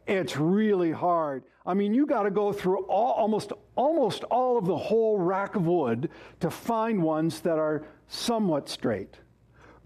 It's 0.08 0.38
really 0.38 0.92
hard. 0.92 1.44
I 1.66 1.74
mean, 1.74 1.94
you 1.94 2.06
got 2.06 2.24
to 2.24 2.32
go 2.32 2.54
through 2.54 2.86
all, 2.86 3.14
almost 3.14 3.52
almost 3.76 4.24
all 4.26 4.58
of 4.58 4.66
the 4.66 4.78
whole 4.78 5.18
rack 5.18 5.56
of 5.56 5.66
wood 5.66 6.10
to 6.40 6.50
find 6.50 7.02
ones 7.02 7.42
that 7.42 7.58
are 7.58 7.86
somewhat 8.08 8.70
straight. 8.70 9.18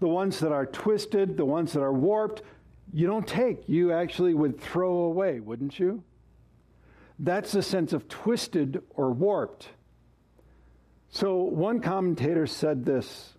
The 0.00 0.08
ones 0.08 0.40
that 0.40 0.52
are 0.52 0.66
twisted, 0.66 1.36
the 1.36 1.44
ones 1.44 1.72
that 1.74 1.82
are 1.82 1.92
warped, 1.92 2.42
you 2.92 3.06
don't 3.06 3.26
take. 3.26 3.68
You 3.68 3.92
actually 3.92 4.34
would 4.34 4.58
throw 4.60 4.92
away, 4.92 5.40
wouldn't 5.40 5.78
you? 5.78 6.02
That's 7.18 7.52
the 7.52 7.62
sense 7.62 7.92
of 7.92 8.08
twisted 8.08 8.82
or 8.90 9.12
warped. 9.12 9.68
So 11.10 11.36
one 11.42 11.80
commentator 11.80 12.46
said 12.46 12.84
this 12.84 13.34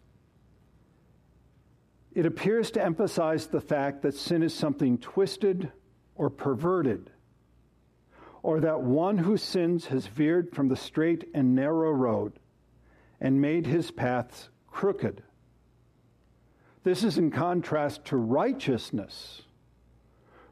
It 2.13 2.25
appears 2.25 2.70
to 2.72 2.84
emphasize 2.84 3.48
the 3.48 3.62
fact 3.62 4.03
that 4.03 4.13
sin 4.13 4.44
is 4.44 4.53
something 4.53 4.98
twisted 5.00 5.72
or 6.15 6.30
perverted, 6.30 7.10
or 8.44 8.60
that 8.60 8.82
one 8.82 9.18
who 9.18 9.36
sins 9.36 9.88
has 9.88 10.06
veered 10.06 10.53
from 10.53 10.68
the 10.68 10.75
straight 10.75 11.30
and 11.34 11.56
narrow 11.56 11.91
road 11.91 12.34
and 13.20 13.41
made 13.41 13.65
his 13.65 13.89
paths 13.89 14.50
crooked. 14.68 15.24
This 16.84 17.04
is 17.04 17.18
in 17.18 17.32
contrast 17.32 18.06
to 18.06 18.18
righteousness 18.18 19.44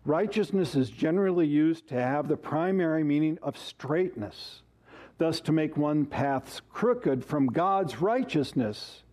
Righteousness 0.05 0.75
is 0.75 0.89
generally 0.89 1.45
used 1.45 1.87
to 1.89 1.95
have 1.95 2.27
the 2.27 2.37
primary 2.37 3.03
meaning 3.03 3.37
of 3.41 3.57
straightness, 3.57 4.61
thus, 5.17 5.41
to 5.41 5.51
make 5.51 5.77
one 5.77 6.05
paths 6.05 6.61
crooked 6.71 7.23
from 7.25 7.47
God's 7.47 8.01
righteousness 8.01 9.03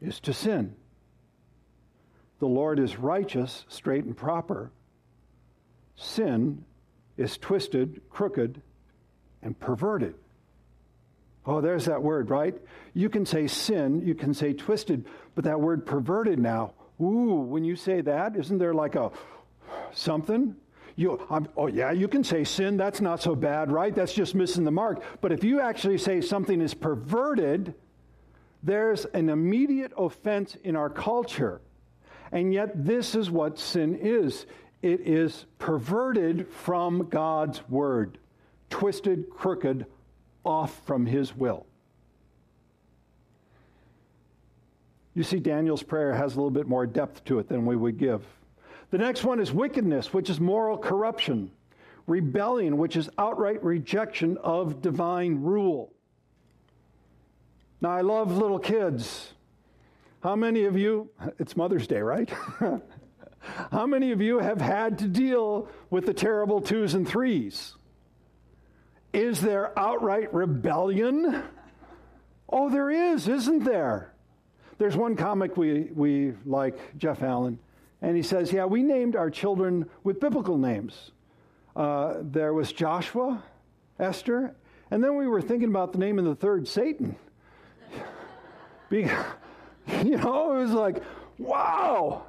is 0.00 0.20
to 0.20 0.32
sin. 0.32 0.74
The 2.38 2.46
Lord 2.46 2.78
is 2.78 2.98
righteous, 2.98 3.64
straight, 3.68 4.04
and 4.04 4.16
proper. 4.16 4.70
Sin 5.96 6.64
is 7.16 7.36
twisted, 7.36 8.02
crooked, 8.08 8.62
and 9.42 9.58
perverted. 9.58 10.14
Oh, 11.46 11.60
there's 11.60 11.84
that 11.84 12.02
word, 12.02 12.30
right? 12.30 12.54
You 12.94 13.08
can 13.08 13.26
say 13.26 13.46
sin, 13.46 14.00
you 14.06 14.14
can 14.14 14.32
say 14.32 14.54
twisted, 14.54 15.04
but 15.34 15.44
that 15.44 15.60
word 15.60 15.84
perverted 15.84 16.38
now, 16.38 16.72
ooh, 17.00 17.40
when 17.40 17.64
you 17.64 17.76
say 17.76 18.00
that, 18.00 18.36
isn't 18.36 18.58
there 18.58 18.72
like 18.72 18.94
a 18.94 19.10
something, 19.92 20.56
you, 20.96 21.20
I'm, 21.28 21.48
oh 21.56 21.66
yeah, 21.66 21.90
you 21.90 22.08
can 22.08 22.24
say 22.24 22.44
sin, 22.44 22.76
that's 22.76 23.00
not 23.00 23.20
so 23.20 23.34
bad, 23.34 23.70
right? 23.70 23.94
That's 23.94 24.14
just 24.14 24.34
missing 24.34 24.64
the 24.64 24.70
mark. 24.70 25.02
But 25.20 25.32
if 25.32 25.42
you 25.42 25.60
actually 25.60 25.98
say 25.98 26.20
something 26.20 26.60
is 26.60 26.72
perverted, 26.72 27.74
there's 28.62 29.04
an 29.06 29.28
immediate 29.28 29.92
offense 29.96 30.56
in 30.62 30.76
our 30.76 30.88
culture. 30.88 31.60
And 32.32 32.52
yet, 32.52 32.84
this 32.84 33.14
is 33.14 33.30
what 33.30 33.58
sin 33.58 33.98
is 34.00 34.46
it 34.82 35.00
is 35.00 35.46
perverted 35.58 36.48
from 36.48 37.08
God's 37.08 37.66
word, 37.68 38.18
twisted, 38.70 39.30
crooked, 39.30 39.86
off 40.44 40.80
from 40.86 41.06
his 41.06 41.34
will. 41.34 41.66
You 45.14 45.22
see, 45.22 45.38
Daniel's 45.38 45.82
prayer 45.82 46.12
has 46.12 46.34
a 46.34 46.36
little 46.36 46.50
bit 46.50 46.66
more 46.66 46.86
depth 46.86 47.24
to 47.26 47.38
it 47.38 47.48
than 47.48 47.66
we 47.66 47.76
would 47.76 47.98
give. 47.98 48.24
The 48.90 48.98
next 48.98 49.24
one 49.24 49.40
is 49.40 49.52
wickedness, 49.52 50.12
which 50.12 50.28
is 50.28 50.40
moral 50.40 50.76
corruption. 50.76 51.50
Rebellion, 52.06 52.76
which 52.76 52.96
is 52.96 53.08
outright 53.16 53.64
rejection 53.64 54.36
of 54.38 54.82
divine 54.82 55.42
rule. 55.42 55.92
Now, 57.80 57.90
I 57.90 58.02
love 58.02 58.36
little 58.36 58.58
kids. 58.58 59.32
How 60.22 60.36
many 60.36 60.64
of 60.64 60.76
you, 60.76 61.10
it's 61.38 61.56
Mother's 61.56 61.86
Day, 61.86 62.00
right? 62.00 62.32
How 63.70 63.86
many 63.86 64.10
of 64.12 64.20
you 64.20 64.38
have 64.38 64.60
had 64.60 64.98
to 65.00 65.06
deal 65.06 65.68
with 65.90 66.06
the 66.06 66.14
terrible 66.14 66.60
twos 66.60 66.94
and 66.94 67.06
threes? 67.06 67.74
Is 69.14 69.40
there 69.40 69.78
outright 69.78 70.34
rebellion? 70.34 71.44
Oh, 72.48 72.68
there 72.68 72.90
is, 72.90 73.28
isn't 73.28 73.62
there? 73.62 74.12
There's 74.78 74.96
one 74.96 75.14
comic 75.14 75.56
we, 75.56 75.90
we 75.94 76.32
like, 76.44 76.98
Jeff 76.98 77.22
Allen. 77.22 77.60
And 78.02 78.16
he 78.16 78.22
says, 78.22 78.52
Yeah, 78.52 78.64
we 78.64 78.82
named 78.82 79.14
our 79.14 79.30
children 79.30 79.88
with 80.02 80.18
biblical 80.18 80.58
names. 80.58 81.12
Uh, 81.76 82.14
there 82.22 82.52
was 82.52 82.72
Joshua, 82.72 83.42
Esther, 84.00 84.56
and 84.90 85.02
then 85.02 85.16
we 85.16 85.28
were 85.28 85.40
thinking 85.40 85.68
about 85.68 85.92
the 85.92 85.98
name 85.98 86.18
of 86.18 86.24
the 86.24 86.34
third, 86.34 86.66
Satan. 86.66 87.14
you 88.90 89.06
know, 90.16 90.52
it 90.52 90.62
was 90.62 90.72
like, 90.72 91.02
wow. 91.38 92.24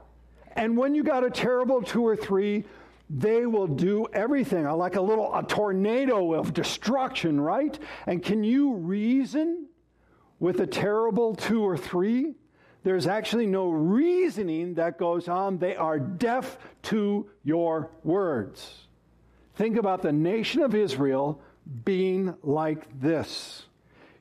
And 0.56 0.78
when 0.78 0.94
you 0.94 1.04
got 1.04 1.24
a 1.24 1.32
terrible 1.32 1.82
two 1.82 2.06
or 2.06 2.16
three, 2.16 2.64
they 3.10 3.46
will 3.46 3.68
do 3.68 4.08
everything 4.14 4.66
uh, 4.66 4.76
like 4.76 4.96
a 4.96 5.02
little 5.02 5.34
a 5.36 5.44
tornado 5.44 6.34
of 6.34 6.54
destruction, 6.54 7.40
right? 7.40 7.78
And 8.08 8.24
can 8.24 8.44
you 8.44 8.74
reason 8.74 9.68
with 10.40 10.60
a 10.60 10.68
terrible 10.68 11.36
two 11.36 11.62
or 11.62 11.78
three? 11.78 12.36
There's 12.84 13.08
actually 13.08 13.48
no 13.48 13.70
reasoning 13.70 14.76
that 14.76 15.00
goes 15.00 15.28
on. 15.28 15.58
They 15.58 15.76
are 15.76 16.00
deaf 16.00 16.58
to 16.84 17.28
your 17.44 17.90
words. 18.04 18.86
Think 19.56 19.78
about 19.78 20.02
the 20.02 20.12
nation 20.12 20.62
of 20.62 20.76
Israel 20.76 21.42
being 21.84 22.36
like 22.44 23.00
this. 23.00 23.66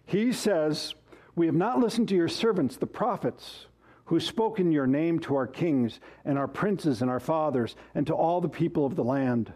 He 0.06 0.32
says, 0.32 0.94
We 1.34 1.46
have 1.46 1.54
not 1.54 1.80
listened 1.80 2.08
to 2.08 2.14
your 2.14 2.28
servants, 2.28 2.76
the 2.76 2.86
prophets, 2.86 3.66
who 4.06 4.20
spoke 4.20 4.60
in 4.60 4.70
your 4.70 4.86
name 4.86 5.18
to 5.18 5.34
our 5.36 5.46
kings 5.46 6.00
and 6.24 6.38
our 6.38 6.48
princes 6.48 7.00
and 7.00 7.10
our 7.10 7.20
fathers 7.20 7.74
and 7.94 8.06
to 8.06 8.14
all 8.14 8.40
the 8.40 8.48
people 8.48 8.84
of 8.84 8.96
the 8.96 9.04
land. 9.04 9.52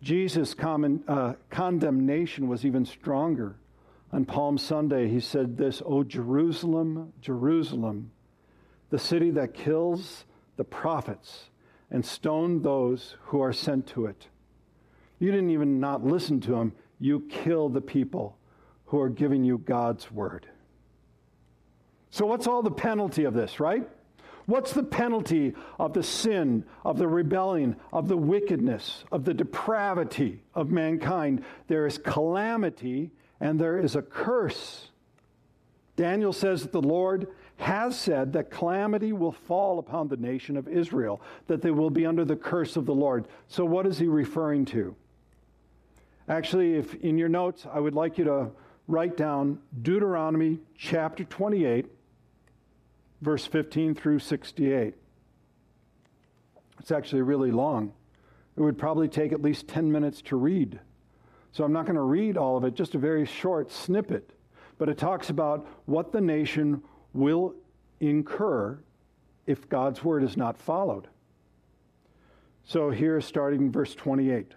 Jesus' 0.00 0.54
common, 0.54 1.02
uh, 1.08 1.34
condemnation 1.50 2.48
was 2.48 2.64
even 2.64 2.84
stronger. 2.84 3.56
On 4.12 4.24
Palm 4.24 4.56
Sunday, 4.56 5.08
he 5.08 5.20
said 5.20 5.56
this 5.56 5.82
O 5.84 6.02
Jerusalem, 6.02 7.12
Jerusalem, 7.20 8.10
the 8.90 8.98
city 8.98 9.30
that 9.32 9.52
kills 9.52 10.24
the 10.56 10.64
prophets 10.64 11.50
and 11.90 12.04
stoned 12.04 12.62
those 12.62 13.16
who 13.24 13.40
are 13.40 13.52
sent 13.52 13.86
to 13.88 14.06
it. 14.06 14.28
You 15.18 15.30
didn't 15.30 15.50
even 15.50 15.80
not 15.80 16.04
listen 16.04 16.40
to 16.42 16.54
him, 16.54 16.72
you 16.98 17.26
kill 17.28 17.68
the 17.68 17.80
people 17.80 18.38
who 18.86 19.00
are 19.00 19.10
giving 19.10 19.44
you 19.44 19.58
God's 19.58 20.10
word. 20.10 20.46
So, 22.10 22.26
what's 22.26 22.46
all 22.46 22.62
the 22.62 22.70
penalty 22.70 23.24
of 23.24 23.34
this, 23.34 23.60
right? 23.60 23.88
What's 24.46 24.72
the 24.72 24.82
penalty 24.82 25.54
of 25.78 25.92
the 25.92 26.02
sin, 26.02 26.64
of 26.82 26.96
the 26.96 27.06
rebellion, 27.06 27.76
of 27.92 28.08
the 28.08 28.16
wickedness, 28.16 29.04
of 29.12 29.26
the 29.26 29.34
depravity 29.34 30.42
of 30.54 30.70
mankind? 30.70 31.44
There 31.66 31.86
is 31.86 31.98
calamity 31.98 33.10
and 33.40 33.60
there 33.60 33.78
is 33.78 33.94
a 33.94 34.00
curse. 34.00 34.88
Daniel 35.96 36.32
says 36.32 36.62
that 36.62 36.72
the 36.72 36.80
Lord 36.80 37.28
has 37.58 37.98
said 37.98 38.32
that 38.32 38.50
calamity 38.50 39.12
will 39.12 39.32
fall 39.32 39.78
upon 39.78 40.08
the 40.08 40.16
nation 40.16 40.56
of 40.56 40.66
Israel, 40.66 41.20
that 41.48 41.60
they 41.60 41.70
will 41.70 41.90
be 41.90 42.06
under 42.06 42.24
the 42.24 42.36
curse 42.36 42.76
of 42.76 42.86
the 42.86 42.94
Lord. 42.94 43.28
So, 43.48 43.64
what 43.66 43.86
is 43.86 43.98
he 43.98 44.06
referring 44.06 44.64
to? 44.66 44.96
Actually, 46.28 46.74
if 46.74 46.94
in 46.94 47.18
your 47.18 47.28
notes, 47.28 47.66
I 47.70 47.80
would 47.80 47.94
like 47.94 48.16
you 48.16 48.24
to 48.24 48.50
write 48.86 49.16
down 49.16 49.58
Deuteronomy 49.82 50.58
chapter 50.76 51.24
28, 51.24 51.86
verse 53.20 53.46
15 53.46 53.94
through 53.94 54.20
68. 54.20 54.94
It's 56.80 56.90
actually 56.90 57.22
really 57.22 57.50
long. 57.50 57.92
It 58.56 58.62
would 58.62 58.78
probably 58.78 59.08
take 59.08 59.32
at 59.32 59.42
least 59.42 59.68
10 59.68 59.90
minutes 59.90 60.22
to 60.22 60.36
read. 60.36 60.80
So 61.52 61.64
I'm 61.64 61.72
not 61.72 61.86
going 61.86 61.96
to 61.96 62.02
read 62.02 62.36
all 62.36 62.56
of 62.56 62.64
it, 62.64 62.74
just 62.74 62.94
a 62.94 62.98
very 62.98 63.24
short 63.24 63.72
snippet. 63.72 64.30
But 64.78 64.88
it 64.88 64.98
talks 64.98 65.30
about 65.30 65.66
what 65.86 66.12
the 66.12 66.20
nation 66.20 66.82
will 67.12 67.54
incur 68.00 68.78
if 69.46 69.68
God's 69.68 70.04
word 70.04 70.22
is 70.22 70.36
not 70.36 70.56
followed. 70.56 71.08
So 72.64 72.90
here, 72.90 73.20
starting 73.20 73.62
in 73.62 73.72
verse 73.72 73.94
28 73.94 74.52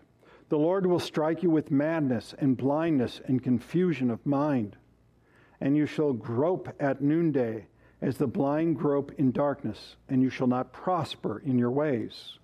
The 0.49 0.57
Lord 0.57 0.85
will 0.85 0.99
strike 0.99 1.43
you 1.43 1.49
with 1.49 1.71
madness 1.71 2.35
and 2.37 2.57
blindness 2.57 3.21
and 3.25 3.41
confusion 3.41 4.11
of 4.11 4.25
mind. 4.25 4.75
and 5.61 5.77
you 5.77 5.85
shall 5.85 6.11
grope 6.11 6.75
at 6.79 7.01
noonday, 7.01 7.67
as 8.01 8.17
the 8.17 8.27
blind 8.27 8.77
grope 8.77 9.11
in 9.17 9.31
darkness, 9.31 9.95
and 10.09 10.21
you 10.21 10.29
shall 10.29 10.47
not 10.47 10.73
prosper 10.73 11.41
in 11.45 11.57
your 11.59 11.71
ways. 11.71 12.37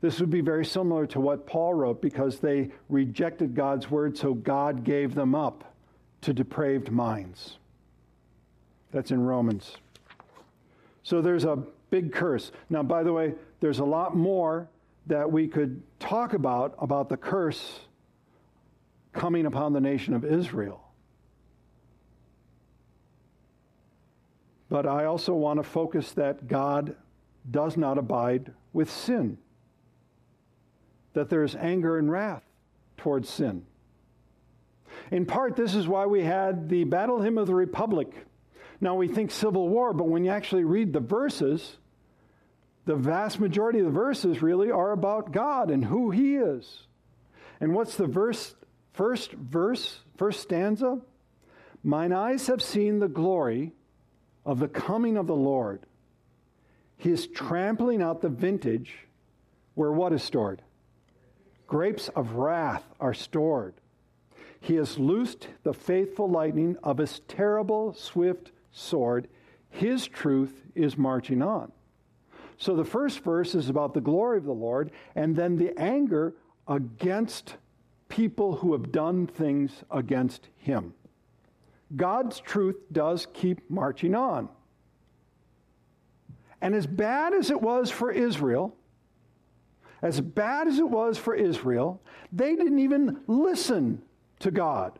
This 0.00 0.18
would 0.18 0.30
be 0.30 0.40
very 0.40 0.64
similar 0.64 1.06
to 1.08 1.20
what 1.20 1.46
Paul 1.46 1.74
wrote 1.74 2.00
because 2.00 2.40
they 2.40 2.70
rejected 2.88 3.54
God's 3.54 3.90
word, 3.90 4.16
so 4.16 4.34
God 4.34 4.82
gave 4.82 5.14
them 5.14 5.34
up 5.34 5.74
to 6.22 6.32
depraved 6.32 6.90
minds. 6.90 7.58
That's 8.92 9.10
in 9.10 9.22
Romans. 9.22 9.76
So 11.02 11.20
there's 11.20 11.44
a 11.44 11.62
big 11.90 12.12
curse. 12.12 12.50
Now, 12.68 12.82
by 12.82 13.02
the 13.02 13.12
way, 13.12 13.34
there's 13.60 13.78
a 13.78 13.84
lot 13.84 14.16
more 14.16 14.68
that 15.06 15.30
we 15.30 15.46
could 15.46 15.82
talk 15.98 16.34
about 16.34 16.74
about 16.78 17.08
the 17.08 17.16
curse 17.16 17.80
coming 19.12 19.46
upon 19.46 19.72
the 19.72 19.80
nation 19.80 20.14
of 20.14 20.24
Israel. 20.24 20.82
But 24.70 24.86
I 24.86 25.04
also 25.04 25.34
want 25.34 25.58
to 25.58 25.64
focus 25.64 26.12
that 26.12 26.46
God 26.46 26.94
does 27.50 27.76
not 27.76 27.98
abide 27.98 28.52
with 28.72 28.88
sin, 28.88 29.36
that 31.12 31.28
there 31.28 31.42
is 31.42 31.56
anger 31.56 31.98
and 31.98 32.10
wrath 32.10 32.44
towards 32.96 33.28
sin. 33.28 33.66
In 35.10 35.26
part, 35.26 35.56
this 35.56 35.74
is 35.74 35.88
why 35.88 36.06
we 36.06 36.22
had 36.22 36.68
the 36.68 36.84
Battle 36.84 37.20
Hymn 37.20 37.36
of 37.36 37.48
the 37.48 37.54
Republic. 37.54 38.12
Now, 38.80 38.94
we 38.94 39.08
think 39.08 39.32
Civil 39.32 39.68
War, 39.68 39.92
but 39.92 40.08
when 40.08 40.24
you 40.24 40.30
actually 40.30 40.64
read 40.64 40.92
the 40.92 41.00
verses, 41.00 41.76
the 42.86 42.94
vast 42.94 43.40
majority 43.40 43.80
of 43.80 43.86
the 43.86 43.90
verses 43.90 44.40
really 44.40 44.70
are 44.70 44.92
about 44.92 45.32
God 45.32 45.70
and 45.70 45.84
who 45.84 46.10
He 46.10 46.36
is. 46.36 46.86
And 47.60 47.74
what's 47.74 47.96
the 47.96 48.06
verse, 48.06 48.54
first 48.92 49.32
verse, 49.32 50.00
first 50.16 50.40
stanza? 50.40 51.00
Mine 51.82 52.12
eyes 52.12 52.46
have 52.46 52.62
seen 52.62 53.00
the 53.00 53.08
glory 53.08 53.72
of 54.44 54.58
the 54.58 54.68
coming 54.68 55.16
of 55.16 55.26
the 55.26 55.36
Lord. 55.36 55.80
He 56.96 57.10
is 57.10 57.26
trampling 57.26 58.02
out 58.02 58.20
the 58.20 58.28
vintage 58.28 59.06
where 59.74 59.92
what 59.92 60.12
is 60.12 60.22
stored? 60.22 60.62
Grapes 61.66 62.08
of 62.08 62.32
wrath 62.32 62.84
are 63.00 63.14
stored. 63.14 63.74
He 64.60 64.74
has 64.74 64.98
loosed 64.98 65.48
the 65.62 65.72
faithful 65.72 66.28
lightning 66.28 66.76
of 66.82 66.98
his 66.98 67.20
terrible, 67.20 67.94
swift 67.94 68.52
sword. 68.72 69.28
His 69.70 70.06
truth 70.06 70.62
is 70.74 70.98
marching 70.98 71.40
on. 71.42 71.72
So 72.58 72.76
the 72.76 72.84
first 72.84 73.20
verse 73.20 73.54
is 73.54 73.70
about 73.70 73.94
the 73.94 74.02
glory 74.02 74.36
of 74.36 74.44
the 74.44 74.52
Lord, 74.52 74.90
and 75.14 75.34
then 75.34 75.56
the 75.56 75.72
anger 75.78 76.34
against 76.68 77.56
people 78.10 78.56
who 78.56 78.72
have 78.72 78.92
done 78.92 79.26
things 79.26 79.82
against 79.90 80.48
him. 80.58 80.92
God's 81.94 82.40
truth 82.40 82.76
does 82.92 83.26
keep 83.32 83.68
marching 83.70 84.14
on. 84.14 84.48
And 86.60 86.74
as 86.74 86.86
bad 86.86 87.32
as 87.32 87.50
it 87.50 87.60
was 87.60 87.90
for 87.90 88.10
Israel, 88.10 88.76
as 90.02 90.20
bad 90.20 90.68
as 90.68 90.78
it 90.78 90.88
was 90.88 91.18
for 91.18 91.34
Israel, 91.34 92.00
they 92.32 92.54
didn't 92.54 92.78
even 92.78 93.20
listen 93.26 94.02
to 94.40 94.50
God. 94.50 94.98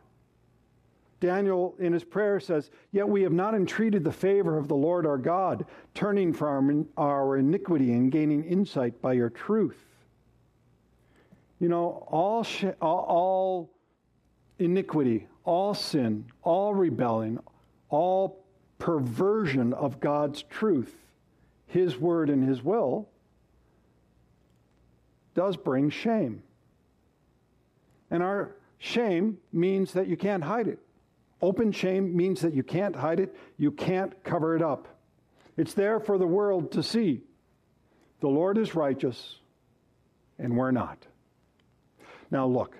Daniel, 1.20 1.74
in 1.79 1.92
his 1.92 2.03
prayer, 2.03 2.40
says, 2.40 2.70
Yet 2.92 3.07
we 3.07 3.22
have 3.22 3.33
not 3.33 3.55
entreated 3.55 4.05
the 4.05 4.12
favor 4.12 4.57
of 4.57 4.68
the 4.68 4.74
Lord 4.74 5.07
our 5.07 5.18
God, 5.18 5.66
turning 5.94 6.33
from 6.33 6.88
our 6.96 7.37
iniquity 7.37 7.92
and 7.92 8.11
gaining 8.11 8.42
insight 8.44 9.00
by 9.03 9.12
your 9.12 9.29
truth. 9.29 9.85
You 11.59 11.68
know, 11.68 12.07
all, 12.11 12.46
all 12.81 13.70
iniquity, 14.61 15.27
all 15.44 15.75
sin, 15.75 16.27
all 16.42 16.75
rebellion, 16.75 17.40
all 17.88 18.44
perversion 18.79 19.73
of 19.73 20.01
God's 20.01 20.42
truth, 20.44 20.94
His 21.66 21.96
word 21.96 22.31
and 22.31 22.46
His 22.46 22.62
will, 22.62 23.09
does 25.35 25.57
bring 25.57 25.90
shame. 25.90 26.42
And 28.11 28.23
our 28.23 28.57
shame 28.79 29.38
means 29.53 29.92
that 29.92 30.07
you 30.07 30.16
can't 30.16 30.44
hide 30.44 30.68
it. 30.68 30.79
Open 31.42 31.73
shame 31.73 32.14
means 32.14 32.40
that 32.42 32.55
you 32.55 32.62
can't 32.62 32.94
hide 32.94 33.20
it, 33.20 33.35
you 33.57 33.70
can't 33.70 34.23
cover 34.25 34.57
it 34.57 34.62
up. 34.62 34.88
It's 35.57 35.75
there 35.75 36.01
for 36.01 36.18
the 36.18 36.27
world 36.27 36.73
to 36.73 36.83
see. 36.83 37.23
The 38.20 38.29
Lord 38.29 38.59
is 38.59 38.75
righteous, 38.75 39.37
and 40.38 40.57
we're 40.57 40.70
not. 40.70 40.99
Now, 42.31 42.46
look, 42.46 42.77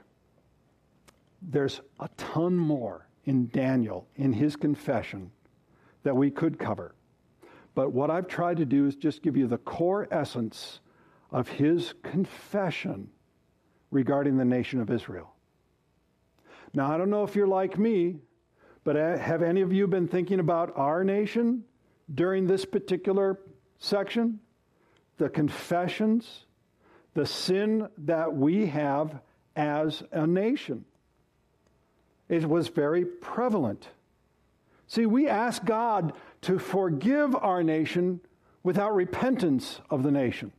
there's 1.43 1.81
a 1.99 2.09
ton 2.17 2.57
more 2.57 3.09
in 3.25 3.49
Daniel, 3.49 4.07
in 4.17 4.33
his 4.33 4.57
confession, 4.57 5.31
that 6.03 6.17
we 6.17 6.31
could 6.31 6.59
cover. 6.59 6.95
But 7.75 7.93
what 7.93 8.11
I've 8.11 8.27
tried 8.27 8.57
to 8.59 8.65
do 8.65 8.87
is 8.87 8.97
just 8.97 9.23
give 9.23 9.37
you 9.37 9.47
the 9.47 9.59
core 9.59 10.09
essence 10.11 10.81
of 11.31 11.49
his 11.49 11.95
confession 12.03 13.09
regarding 13.91 14.37
the 14.37 14.45
nation 14.45 14.81
of 14.81 14.91
Israel. 14.91 15.35
Now, 16.75 16.93
I 16.93 16.99
don't 16.99 17.11
know 17.11 17.25
if 17.25 17.35
you're 17.35 17.47
like 17.47 17.79
me, 17.79 18.17
but 18.85 18.97
uh, 18.97 19.19
have 19.19 19.43
any 19.43 19.61
of 19.61 19.73
you 19.73 19.87
been 19.87 20.09
thinking 20.09 20.41
about 20.41 20.73
our 20.77 21.05
nation 21.05 21.65
during 22.15 22.47
this 22.47 22.65
particular 22.65 23.41
section? 23.79 24.41
The 25.19 25.29
confessions, 25.29 26.47
the 27.15 27.27
sin 27.27 27.89
that 27.99 28.33
we 28.33 28.67
have 28.67 29.21
as 29.57 30.03
a 30.13 30.27
nation. 30.27 30.85
It 32.31 32.49
was 32.49 32.69
very 32.69 33.05
prevalent. 33.05 33.89
See, 34.87 35.05
we 35.05 35.29
ask 35.29 35.65
God 35.65 36.13
to 36.43 36.61
forgive 36.61 37.35
our 37.35 37.65
nation 37.65 38.21
without 38.63 38.95
repentance 38.95 39.81
of 39.91 40.05
the 40.05 40.13
nation. 40.13 40.53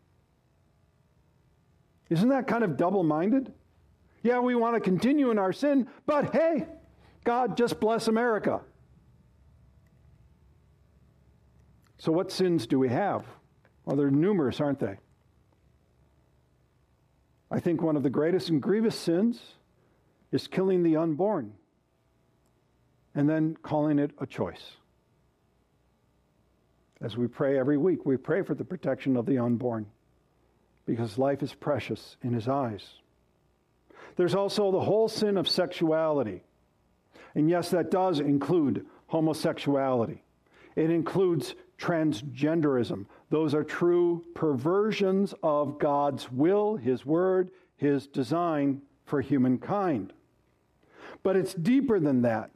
Isn't 2.09 2.27
that 2.27 2.45
kind 2.45 2.65
of 2.65 2.75
double 2.75 3.03
minded? 3.03 3.53
Yeah, 4.21 4.39
we 4.39 4.53
want 4.53 4.75
to 4.75 4.81
continue 4.81 5.31
in 5.31 5.39
our 5.39 5.53
sin, 5.53 5.87
but 6.05 6.33
hey, 6.33 6.67
God, 7.23 7.55
just 7.55 7.79
bless 7.79 8.09
America. 8.09 8.59
So, 11.99 12.11
what 12.11 12.33
sins 12.33 12.67
do 12.67 12.77
we 12.79 12.89
have? 12.89 13.23
Well, 13.85 13.95
they're 13.95 14.11
numerous, 14.11 14.59
aren't 14.59 14.79
they? 14.79 14.97
I 17.49 17.61
think 17.61 17.81
one 17.81 17.95
of 17.95 18.03
the 18.03 18.09
greatest 18.09 18.49
and 18.49 18.61
grievous 18.61 18.99
sins 18.99 19.41
is 20.33 20.47
killing 20.47 20.83
the 20.83 20.97
unborn 20.97 21.53
and 23.15 23.29
then 23.29 23.57
calling 23.61 23.99
it 23.99 24.11
a 24.19 24.25
choice. 24.25 24.77
As 27.01 27.17
we 27.17 27.27
pray 27.27 27.57
every 27.57 27.77
week, 27.77 28.05
we 28.05 28.17
pray 28.17 28.43
for 28.43 28.53
the 28.53 28.63
protection 28.63 29.17
of 29.17 29.25
the 29.25 29.39
unborn 29.39 29.87
because 30.85 31.17
life 31.17 31.41
is 31.41 31.53
precious 31.53 32.17
in 32.21 32.33
his 32.33 32.47
eyes. 32.47 32.85
There's 34.15 34.35
also 34.35 34.71
the 34.71 34.81
whole 34.81 35.07
sin 35.07 35.37
of 35.37 35.47
sexuality. 35.47 36.43
And 37.33 37.49
yes, 37.49 37.69
that 37.69 37.91
does 37.91 38.19
include 38.19 38.85
homosexuality. 39.07 40.23
It 40.75 40.89
includes 40.89 41.55
transgenderism. 41.77 43.05
Those 43.29 43.53
are 43.53 43.63
true 43.63 44.23
perversions 44.35 45.33
of 45.41 45.79
God's 45.79 46.31
will, 46.31 46.75
His 46.75 47.05
word, 47.05 47.51
His 47.77 48.07
design 48.07 48.81
for 49.05 49.21
humankind. 49.21 50.13
But 51.23 51.35
it's 51.35 51.53
deeper 51.53 51.99
than 51.99 52.21
that. 52.21 52.51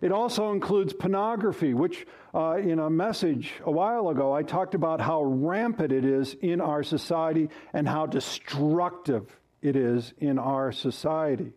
It 0.00 0.12
also 0.12 0.52
includes 0.52 0.92
pornography, 0.94 1.74
which 1.74 2.06
uh, 2.34 2.56
in 2.56 2.78
a 2.78 2.88
message 2.88 3.52
a 3.64 3.70
while 3.70 4.08
ago, 4.08 4.32
I 4.32 4.42
talked 4.42 4.74
about 4.74 5.00
how 5.00 5.22
rampant 5.22 5.92
it 5.92 6.04
is 6.04 6.34
in 6.40 6.60
our 6.60 6.82
society 6.82 7.50
and 7.74 7.86
how 7.86 8.06
destructive 8.06 9.38
it 9.60 9.76
is 9.76 10.14
in 10.18 10.38
our 10.38 10.72
society. 10.72 11.52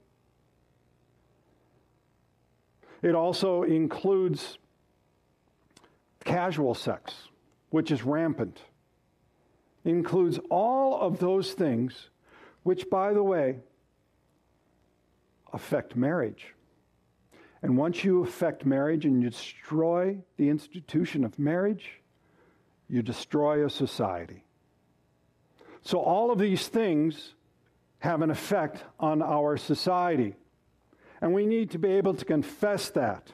It 3.02 3.16
also 3.16 3.64
includes 3.64 4.58
casual 6.26 6.74
sex, 6.74 7.14
which 7.70 7.92
is 7.92 8.04
rampant. 8.04 8.62
It 9.86 9.90
includes 9.90 10.40
all 10.50 11.00
of 11.00 11.20
those 11.20 11.54
things, 11.54 12.10
which, 12.64 12.90
by 12.90 13.14
the 13.14 13.24
way, 13.24 13.58
affect 15.52 15.96
marriage. 15.96 16.53
And 17.64 17.78
once 17.78 18.04
you 18.04 18.22
affect 18.24 18.66
marriage 18.66 19.06
and 19.06 19.24
you 19.24 19.30
destroy 19.30 20.18
the 20.36 20.50
institution 20.50 21.24
of 21.24 21.40
marriage, 21.40 22.02
you 22.90 23.02
destroy 23.02 23.66
a 23.66 23.70
society. 23.70 24.44
So, 25.82 26.00
all 26.00 26.30
of 26.30 26.40
these 26.40 26.68
things 26.68 27.36
have 28.00 28.22
an 28.22 28.30
effect 28.30 28.84
on 29.00 29.22
our 29.22 29.56
society. 29.56 30.36
And 31.22 31.34
we 31.34 31.46
need 31.46 31.72
to 31.72 31.78
be 31.78 31.94
able 31.94 32.14
to 32.16 32.26
confess 32.26 32.90
that 32.92 33.32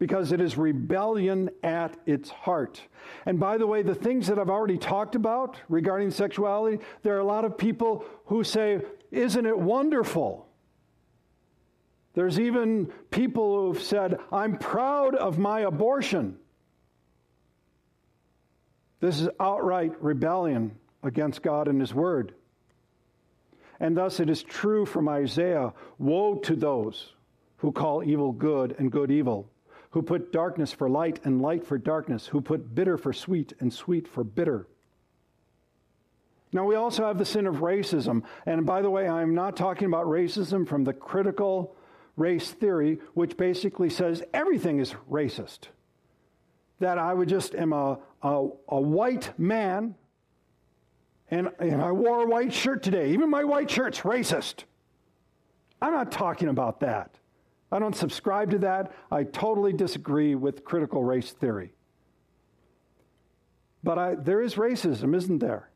because 0.00 0.32
it 0.32 0.40
is 0.40 0.58
rebellion 0.58 1.50
at 1.62 1.96
its 2.06 2.30
heart. 2.30 2.82
And 3.26 3.38
by 3.38 3.58
the 3.58 3.66
way, 3.66 3.82
the 3.82 3.94
things 3.94 4.26
that 4.26 4.40
I've 4.40 4.50
already 4.50 4.76
talked 4.76 5.14
about 5.14 5.56
regarding 5.68 6.10
sexuality, 6.10 6.82
there 7.04 7.14
are 7.14 7.20
a 7.20 7.24
lot 7.24 7.44
of 7.44 7.56
people 7.56 8.04
who 8.26 8.42
say, 8.42 8.80
Isn't 9.12 9.46
it 9.46 9.56
wonderful? 9.56 10.48
There's 12.14 12.38
even 12.38 12.92
people 13.10 13.66
who've 13.66 13.82
said, 13.82 14.18
I'm 14.30 14.56
proud 14.56 15.14
of 15.16 15.38
my 15.38 15.60
abortion. 15.60 16.38
This 19.00 19.20
is 19.20 19.28
outright 19.38 20.02
rebellion 20.02 20.76
against 21.02 21.42
God 21.42 21.68
and 21.68 21.80
His 21.80 21.92
Word. 21.92 22.34
And 23.80 23.96
thus 23.96 24.20
it 24.20 24.30
is 24.30 24.42
true 24.42 24.86
from 24.86 25.08
Isaiah 25.08 25.72
Woe 25.98 26.36
to 26.36 26.54
those 26.54 27.12
who 27.58 27.72
call 27.72 28.04
evil 28.04 28.32
good 28.32 28.76
and 28.78 28.90
good 28.90 29.10
evil, 29.10 29.50
who 29.90 30.02
put 30.02 30.32
darkness 30.32 30.72
for 30.72 30.88
light 30.88 31.20
and 31.24 31.42
light 31.42 31.66
for 31.66 31.78
darkness, 31.78 32.26
who 32.26 32.40
put 32.40 32.74
bitter 32.74 32.96
for 32.96 33.12
sweet 33.12 33.52
and 33.58 33.72
sweet 33.72 34.06
for 34.06 34.22
bitter. 34.22 34.68
Now, 36.52 36.64
we 36.64 36.76
also 36.76 37.04
have 37.04 37.18
the 37.18 37.24
sin 37.24 37.48
of 37.48 37.56
racism. 37.56 38.22
And 38.46 38.64
by 38.64 38.80
the 38.80 38.90
way, 38.90 39.08
I'm 39.08 39.34
not 39.34 39.56
talking 39.56 39.86
about 39.88 40.06
racism 40.06 40.68
from 40.68 40.84
the 40.84 40.92
critical 40.92 41.74
race 42.16 42.50
theory, 42.50 42.98
which 43.14 43.36
basically 43.36 43.90
says 43.90 44.22
everything 44.32 44.78
is 44.78 44.94
racist. 45.10 45.68
That 46.80 46.98
I 46.98 47.14
would 47.14 47.28
just 47.28 47.54
am 47.54 47.72
a, 47.72 47.98
a, 48.22 48.48
a 48.68 48.80
white 48.80 49.38
man 49.38 49.94
and, 51.30 51.50
and 51.58 51.82
I 51.82 51.90
wore 51.92 52.22
a 52.22 52.26
white 52.26 52.52
shirt 52.52 52.82
today. 52.82 53.10
Even 53.12 53.30
my 53.30 53.44
white 53.44 53.70
shirt's 53.70 54.00
racist. 54.00 54.64
I'm 55.80 55.92
not 55.92 56.12
talking 56.12 56.48
about 56.48 56.80
that. 56.80 57.18
I 57.72 57.78
don't 57.78 57.96
subscribe 57.96 58.50
to 58.52 58.58
that. 58.58 58.92
I 59.10 59.24
totally 59.24 59.72
disagree 59.72 60.34
with 60.34 60.64
critical 60.64 61.02
race 61.02 61.32
theory. 61.32 61.72
But 63.82 63.98
I, 63.98 64.14
there 64.14 64.40
is 64.40 64.54
racism, 64.54 65.14
isn't 65.16 65.40
there? 65.40 65.70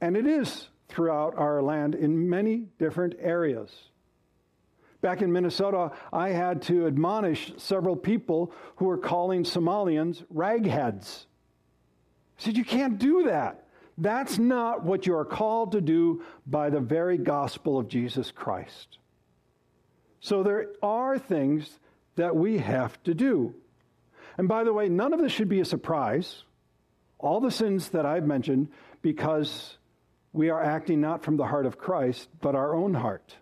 And 0.00 0.16
it 0.16 0.26
is 0.26 0.68
throughout 0.88 1.36
our 1.36 1.62
land 1.62 1.94
in 1.94 2.28
many 2.28 2.68
different 2.78 3.16
areas. 3.20 3.70
Back 5.06 5.22
in 5.22 5.32
Minnesota, 5.32 5.92
I 6.12 6.30
had 6.30 6.62
to 6.62 6.88
admonish 6.88 7.52
several 7.58 7.94
people 7.94 8.52
who 8.74 8.86
were 8.86 8.98
calling 8.98 9.44
Somalians 9.44 10.24
ragheads. 10.34 11.26
I 12.36 12.42
said, 12.42 12.56
You 12.56 12.64
can't 12.64 12.98
do 12.98 13.22
that. 13.26 13.68
That's 13.96 14.36
not 14.36 14.82
what 14.82 15.06
you 15.06 15.14
are 15.14 15.24
called 15.24 15.70
to 15.72 15.80
do 15.80 16.24
by 16.44 16.70
the 16.70 16.80
very 16.80 17.18
gospel 17.18 17.78
of 17.78 17.86
Jesus 17.86 18.32
Christ. 18.32 18.98
So 20.18 20.42
there 20.42 20.70
are 20.82 21.20
things 21.20 21.78
that 22.16 22.34
we 22.34 22.58
have 22.58 23.00
to 23.04 23.14
do. 23.14 23.54
And 24.36 24.48
by 24.48 24.64
the 24.64 24.72
way, 24.72 24.88
none 24.88 25.12
of 25.12 25.20
this 25.20 25.30
should 25.30 25.48
be 25.48 25.60
a 25.60 25.64
surprise. 25.64 26.42
All 27.20 27.38
the 27.38 27.52
sins 27.52 27.90
that 27.90 28.04
I've 28.04 28.26
mentioned, 28.26 28.70
because 29.02 29.78
we 30.32 30.50
are 30.50 30.60
acting 30.60 31.00
not 31.00 31.22
from 31.22 31.36
the 31.36 31.46
heart 31.46 31.64
of 31.64 31.78
Christ, 31.78 32.28
but 32.40 32.56
our 32.56 32.74
own 32.74 32.92
heart. 32.92 33.36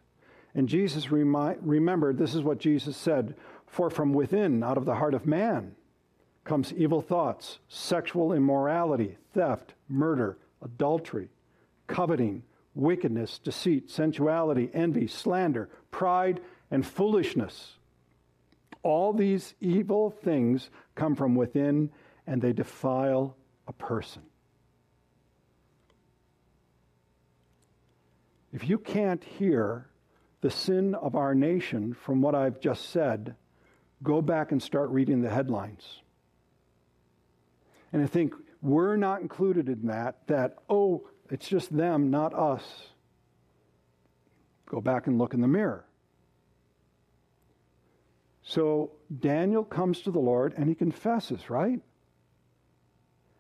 And 0.55 0.69
Jesus 0.69 1.11
remi- 1.11 1.57
remembered 1.61 2.19
this 2.19 2.35
is 2.35 2.43
what 2.43 2.59
Jesus 2.59 2.97
said 2.97 3.35
For 3.67 3.91
from 3.91 4.13
within, 4.13 4.63
out 4.63 4.79
of 4.79 4.85
the 4.85 4.95
heart 4.95 5.15
of 5.15 5.27
man, 5.27 5.75
comes 6.45 6.73
evil 6.75 7.01
thoughts, 7.01 7.59
sexual 7.69 8.33
immorality, 8.33 9.17
theft, 9.33 9.75
murder 9.89 10.39
adultery, 10.65 11.29
coveting, 11.87 12.43
wickedness, 12.75 13.39
deceit, 13.39 13.91
sensuality, 13.91 14.71
envy, 14.73 15.07
slander, 15.07 15.69
pride, 15.91 16.41
and 16.71 16.85
foolishness. 16.85 17.75
All 18.83 19.13
these 19.13 19.55
evil 19.61 20.11
things 20.11 20.71
come 20.95 21.15
from 21.15 21.35
within 21.35 21.91
and 22.27 22.41
they 22.41 22.53
defile 22.53 23.37
a 23.69 23.73
person. 23.73 24.23
If 28.53 28.69
you 28.69 28.79
can't 28.79 29.23
hear 29.23 29.87
the 30.45 30.51
sin 30.51 30.95
of 30.97 31.17
our 31.17 31.35
nation 31.35 31.95
from 31.95 32.21
what 32.21 32.35
I've 32.35 32.61
just 32.61 32.91
said, 32.91 33.35
go 34.03 34.21
back 34.21 34.53
and 34.53 34.63
start 34.63 34.91
reading 34.91 35.23
the 35.23 35.31
headlines. 35.31 36.03
And 37.95 38.03
I 38.03 38.07
think 38.07 38.35
we're 38.61 38.97
not 38.97 39.23
included 39.23 39.71
in 39.71 39.87
that, 39.87 40.19
that, 40.27 40.59
oh, 40.69 41.09
it's 41.31 41.49
just 41.49 41.75
them, 41.75 42.11
not 42.11 42.35
us. 42.35 42.63
Go 44.67 44.83
back 44.83 45.07
and 45.07 45.17
look 45.17 45.33
in 45.33 45.41
the 45.41 45.49
mirror. 45.49 45.87
So 48.43 48.91
Daniel 49.19 49.65
comes 49.65 50.03
to 50.03 50.11
the 50.11 50.19
Lord 50.19 50.53
and 50.59 50.69
he 50.69 50.75
confesses, 50.75 51.49
right? 51.49 51.81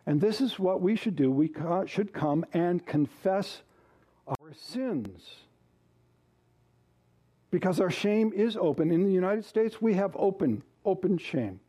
And 0.07 0.23
this 0.23 0.40
is 0.40 0.59
what 0.59 0.81
we 0.81 0.97
should 0.97 1.17
do. 1.17 1.31
We 1.31 1.53
should 1.85 2.14
come 2.14 2.47
and 2.55 2.87
confess 2.87 3.61
our 4.27 4.55
sins. 4.55 5.21
Because 7.55 7.79
our 7.79 7.88
shame 7.88 8.33
is 8.35 8.57
open. 8.57 8.90
In 8.90 9.05
the 9.05 9.12
United 9.12 9.45
States, 9.45 9.81
we 9.81 9.95
have 9.95 10.17
open, 10.19 10.64
open 10.85 11.17
shame. 11.17 11.61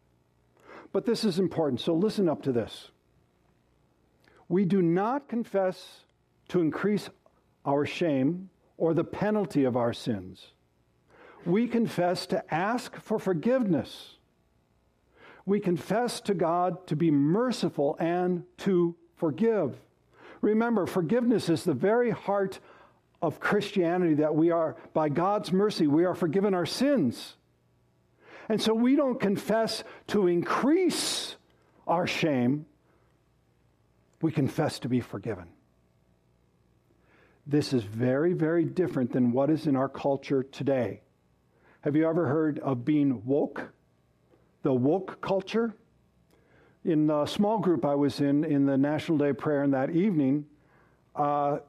But 0.92 1.06
this 1.06 1.24
is 1.24 1.38
important. 1.38 1.80
So 1.80 1.94
listen 1.94 2.28
up 2.28 2.42
to 2.42 2.52
this. 2.52 2.90
We 4.50 4.66
do 4.66 4.82
not 4.82 5.30
confess 5.30 6.00
to 6.48 6.60
increase 6.60 7.12
our 7.66 7.86
shame 7.86 8.50
or 8.78 8.96
the 8.96 9.04
penalty 9.04 9.64
of 9.64 9.78
our 9.78 9.94
sins. 9.94 10.54
We 11.46 11.68
confess 11.68 12.26
to 12.28 12.44
ask 12.52 12.96
for 12.96 13.20
forgiveness. 13.20 14.16
We 15.46 15.60
confess 15.60 16.20
to 16.22 16.34
God 16.34 16.88
to 16.88 16.96
be 16.96 17.12
merciful 17.12 17.96
and 18.00 18.42
to 18.58 18.96
forgive. 19.18 19.76
Remember, 20.42 20.88
forgiveness 20.88 21.48
is 21.48 21.64
the 21.64 21.76
very 21.76 22.10
heart 22.10 22.60
of 23.26 23.40
Christianity 23.40 24.16
that 24.16 24.36
we 24.36 24.52
are, 24.52 24.76
by 24.94 25.10
God's 25.10 25.52
mercy, 25.52 25.88
we 25.88 26.06
are 26.06 26.16
forgiven 26.16 26.54
our 26.54 26.66
sins. 26.66 27.36
And 28.48 28.62
so 28.62 28.74
we 28.74 28.96
don't 28.96 29.20
confess 29.20 29.84
to 30.08 30.28
increase 30.28 31.36
our 31.88 32.08
shame, 32.08 32.66
we 34.22 34.32
confess 34.32 34.80
to 34.80 34.90
be 34.90 35.02
forgiven. 35.02 35.46
This 37.48 37.74
is 37.74 37.84
very, 37.84 38.34
very 38.34 38.66
different 38.66 39.12
than 39.12 39.32
what 39.32 39.50
is 39.50 39.68
in 39.68 39.76
our 39.76 39.90
culture 39.90 40.42
today. 40.44 41.02
Have 41.82 41.96
you 41.96 42.08
ever 42.08 42.28
heard 42.28 42.60
of 42.60 42.86
being 42.86 43.24
woke? 43.26 43.70
The 44.64 44.74
woke 44.74 45.22
culture? 45.22 45.74
In 46.84 47.10
a 47.10 47.28
small 47.28 47.60
group 47.60 47.86
I 47.86 47.96
was 47.96 48.20
in, 48.20 48.44
in 48.44 48.66
the 48.66 48.78
National 48.78 49.18
Day 49.18 49.34
Prayer, 49.34 49.64
and 49.64 49.74
that 49.74 49.92
evening, 49.92 50.46
uh, 51.16 51.60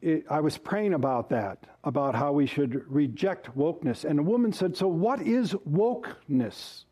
it, 0.00 0.24
I 0.30 0.40
was 0.40 0.56
praying 0.56 0.94
about 0.94 1.28
that, 1.30 1.64
about 1.84 2.14
how 2.14 2.32
we 2.32 2.46
should 2.46 2.84
reject 2.90 3.56
wokeness. 3.56 4.04
And 4.04 4.18
a 4.18 4.22
woman 4.22 4.52
said, 4.52 4.76
So, 4.76 4.86
what 4.86 5.20
is 5.22 5.54
wokeness? 5.68 6.84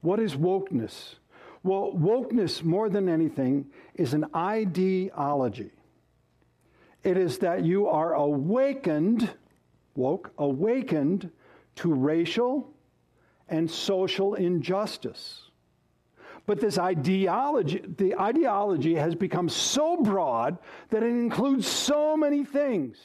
What 0.00 0.20
is 0.20 0.34
wokeness? 0.34 1.16
Well, 1.62 1.92
wokeness, 1.92 2.62
more 2.62 2.88
than 2.88 3.08
anything, 3.08 3.66
is 3.94 4.14
an 4.14 4.26
ideology. 4.34 5.72
It 7.02 7.16
is 7.16 7.38
that 7.38 7.64
you 7.64 7.88
are 7.88 8.14
awakened, 8.14 9.34
woke, 9.94 10.32
awakened 10.38 11.30
to 11.76 11.92
racial 11.92 12.72
and 13.48 13.70
social 13.70 14.34
injustice. 14.34 15.45
But 16.46 16.60
this 16.60 16.78
ideology, 16.78 17.82
the 17.96 18.14
ideology 18.14 18.94
has 18.94 19.14
become 19.14 19.48
so 19.48 19.96
broad 19.96 20.58
that 20.90 21.02
it 21.02 21.08
includes 21.08 21.66
so 21.66 22.16
many 22.16 22.44
things. 22.44 22.96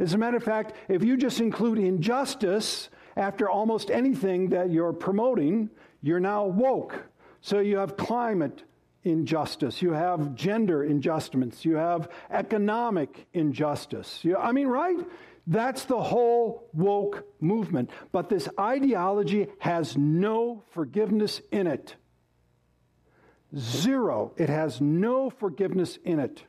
As 0.00 0.14
a 0.14 0.18
matter 0.18 0.38
of 0.38 0.42
fact, 0.42 0.74
if 0.88 1.04
you 1.04 1.16
just 1.16 1.40
include 1.40 1.78
injustice 1.78 2.88
after 3.16 3.48
almost 3.48 3.90
anything 3.90 4.48
that 4.48 4.70
you're 4.70 4.92
promoting, 4.92 5.70
you're 6.02 6.20
now 6.20 6.46
woke. 6.46 7.04
So 7.42 7.60
you 7.60 7.76
have 7.76 7.96
climate 7.96 8.64
injustice, 9.04 9.82
you 9.82 9.92
have 9.92 10.34
gender 10.34 10.82
injustice, 10.82 11.64
you 11.64 11.76
have 11.76 12.08
economic 12.30 13.26
injustice. 13.34 14.20
You, 14.22 14.36
I 14.38 14.52
mean, 14.52 14.66
right? 14.66 14.98
That's 15.46 15.84
the 15.84 16.00
whole 16.00 16.68
woke 16.72 17.26
movement. 17.40 17.90
But 18.12 18.30
this 18.30 18.48
ideology 18.58 19.48
has 19.58 19.96
no 19.96 20.62
forgiveness 20.70 21.42
in 21.52 21.66
it. 21.66 21.96
Zero. 23.56 24.32
It 24.36 24.48
has 24.48 24.80
no 24.80 25.30
forgiveness 25.30 25.98
in 26.04 26.18
it. 26.18 26.44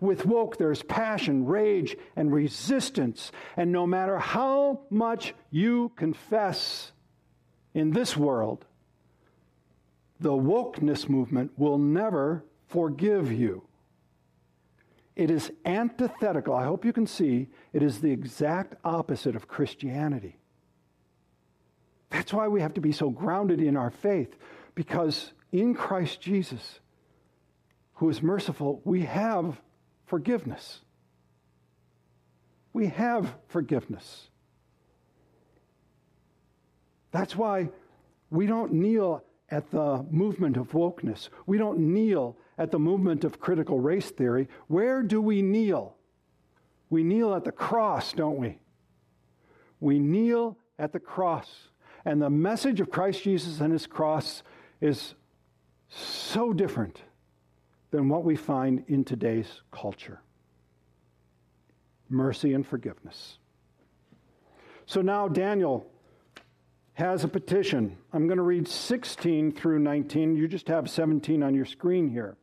With 0.00 0.26
woke, 0.26 0.56
there's 0.56 0.82
passion, 0.82 1.46
rage, 1.46 1.96
and 2.16 2.32
resistance. 2.32 3.30
And 3.56 3.70
no 3.70 3.86
matter 3.86 4.18
how 4.18 4.80
much 4.90 5.34
you 5.50 5.92
confess 5.94 6.92
in 7.72 7.92
this 7.92 8.16
world, 8.16 8.64
the 10.18 10.30
wokeness 10.30 11.08
movement 11.08 11.52
will 11.56 11.78
never 11.78 12.44
forgive 12.66 13.30
you. 13.30 13.62
It 15.14 15.30
is 15.30 15.52
antithetical. 15.64 16.54
I 16.54 16.64
hope 16.64 16.84
you 16.84 16.92
can 16.92 17.06
see 17.06 17.48
it 17.72 17.82
is 17.82 18.00
the 18.00 18.10
exact 18.10 18.74
opposite 18.82 19.36
of 19.36 19.46
Christianity. 19.46 20.38
That's 22.10 22.32
why 22.32 22.48
we 22.48 22.60
have 22.60 22.74
to 22.74 22.80
be 22.80 22.92
so 22.92 23.10
grounded 23.10 23.60
in 23.60 23.76
our 23.76 23.90
faith, 23.90 24.36
because 24.74 25.32
in 25.52 25.74
Christ 25.74 26.20
Jesus, 26.20 26.80
who 27.94 28.08
is 28.08 28.22
merciful, 28.22 28.80
we 28.84 29.02
have 29.02 29.60
forgiveness. 30.06 30.80
We 32.72 32.88
have 32.88 33.34
forgiveness. 33.48 34.28
That's 37.10 37.36
why 37.36 37.68
we 38.30 38.46
don't 38.46 38.72
kneel 38.72 39.22
at 39.50 39.70
the 39.70 40.04
movement 40.10 40.56
of 40.56 40.72
wokeness. 40.72 41.28
We 41.46 41.58
don't 41.58 41.78
kneel 41.78 42.38
at 42.56 42.70
the 42.70 42.78
movement 42.78 43.24
of 43.24 43.38
critical 43.38 43.78
race 43.78 44.10
theory. 44.10 44.48
Where 44.68 45.02
do 45.02 45.20
we 45.20 45.42
kneel? 45.42 45.96
We 46.88 47.02
kneel 47.02 47.34
at 47.34 47.44
the 47.44 47.52
cross, 47.52 48.14
don't 48.14 48.38
we? 48.38 48.58
We 49.80 49.98
kneel 49.98 50.56
at 50.78 50.92
the 50.92 51.00
cross. 51.00 51.68
And 52.04 52.20
the 52.22 52.30
message 52.30 52.80
of 52.80 52.90
Christ 52.90 53.22
Jesus 53.22 53.60
and 53.60 53.72
his 53.72 53.86
cross 53.86 54.42
is 54.80 55.14
so 55.94 56.52
different 56.52 57.02
than 57.90 58.08
what 58.08 58.24
we 58.24 58.36
find 58.36 58.84
in 58.88 59.04
today's 59.04 59.60
culture 59.70 60.20
mercy 62.12 62.52
and 62.52 62.66
forgiveness. 62.66 63.38
So 64.86 65.00
now 65.00 65.28
Daniel 65.28 65.86
has 66.94 67.24
a 67.24 67.28
petition. 67.28 67.96
I'm 68.12 68.26
going 68.26 68.36
to 68.36 68.42
read 68.42 68.68
16 68.68 69.52
through 69.52 69.78
19. 69.78 70.36
You 70.36 70.46
just 70.46 70.68
have 70.68 70.90
17 70.90 71.42
on 71.42 71.54
your 71.54 71.64
screen 71.64 72.10
here. 72.10 72.36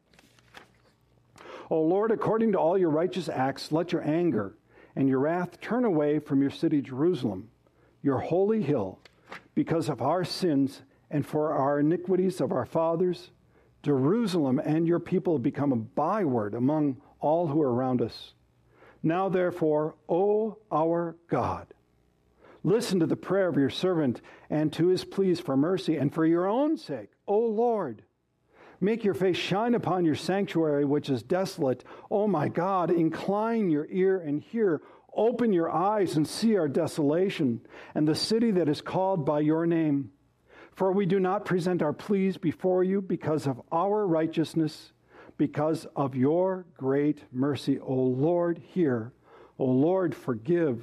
O 1.69 1.81
Lord, 1.81 2.11
according 2.11 2.53
to 2.53 2.57
all 2.57 2.77
your 2.77 2.89
righteous 2.89 3.29
acts, 3.29 3.71
let 3.71 3.91
your 3.91 4.01
anger 4.01 4.55
and 4.95 5.07
your 5.07 5.19
wrath 5.19 5.61
turn 5.61 5.85
away 5.85 6.17
from 6.17 6.41
your 6.41 6.49
city 6.49 6.81
Jerusalem, 6.81 7.49
your 8.01 8.17
holy 8.17 8.63
hill, 8.63 8.99
because 9.53 9.87
of 9.87 10.01
our 10.01 10.23
sins 10.23 10.81
and 11.11 11.25
for 11.25 11.53
our 11.53 11.79
iniquities 11.79 12.41
of 12.41 12.51
our 12.51 12.65
fathers. 12.65 13.29
Jerusalem 13.89 14.61
and 14.63 14.85
your 14.85 14.99
people 14.99 15.33
have 15.33 15.41
become 15.41 15.71
a 15.71 15.75
byword 15.75 16.53
among 16.53 17.01
all 17.19 17.47
who 17.47 17.59
are 17.59 17.73
around 17.73 18.03
us. 18.03 18.35
Now, 19.01 19.29
therefore, 19.29 19.95
O 20.07 20.59
our 20.71 21.15
God, 21.27 21.65
listen 22.63 22.99
to 22.99 23.07
the 23.07 23.15
prayer 23.15 23.47
of 23.47 23.57
your 23.57 23.71
servant 23.71 24.21
and 24.47 24.71
to 24.73 24.89
his 24.89 25.03
pleas 25.03 25.39
for 25.39 25.57
mercy, 25.57 25.95
and 25.97 26.13
for 26.13 26.23
your 26.23 26.47
own 26.47 26.77
sake, 26.77 27.09
O 27.25 27.39
Lord. 27.39 28.03
Make 28.79 29.03
your 29.03 29.15
face 29.15 29.37
shine 29.37 29.73
upon 29.73 30.05
your 30.05 30.13
sanctuary, 30.13 30.85
which 30.85 31.09
is 31.09 31.23
desolate. 31.23 31.83
O 32.11 32.27
my 32.27 32.47
God, 32.47 32.91
incline 32.91 33.71
your 33.71 33.87
ear 33.89 34.19
and 34.19 34.39
hear. 34.39 34.83
Open 35.15 35.51
your 35.51 35.71
eyes 35.71 36.15
and 36.15 36.27
see 36.27 36.55
our 36.57 36.67
desolation 36.67 37.61
and 37.95 38.07
the 38.07 38.13
city 38.13 38.51
that 38.51 38.69
is 38.69 38.81
called 38.81 39.25
by 39.25 39.39
your 39.39 39.65
name. 39.65 40.11
For 40.79 40.93
we 40.93 41.05
do 41.05 41.19
not 41.19 41.43
present 41.43 41.81
our 41.81 41.91
pleas 41.91 42.37
before 42.37 42.85
you 42.85 43.01
because 43.01 43.47
of 43.47 43.61
our 43.69 44.07
righteousness 44.07 44.93
because 45.37 45.85
of 45.93 46.15
your 46.15 46.65
great 46.77 47.21
mercy. 47.33 47.79
O 47.79 47.93
Lord, 47.93 48.61
hear. 48.65 49.11
O 49.57 49.65
Lord, 49.65 50.15
forgive. 50.15 50.81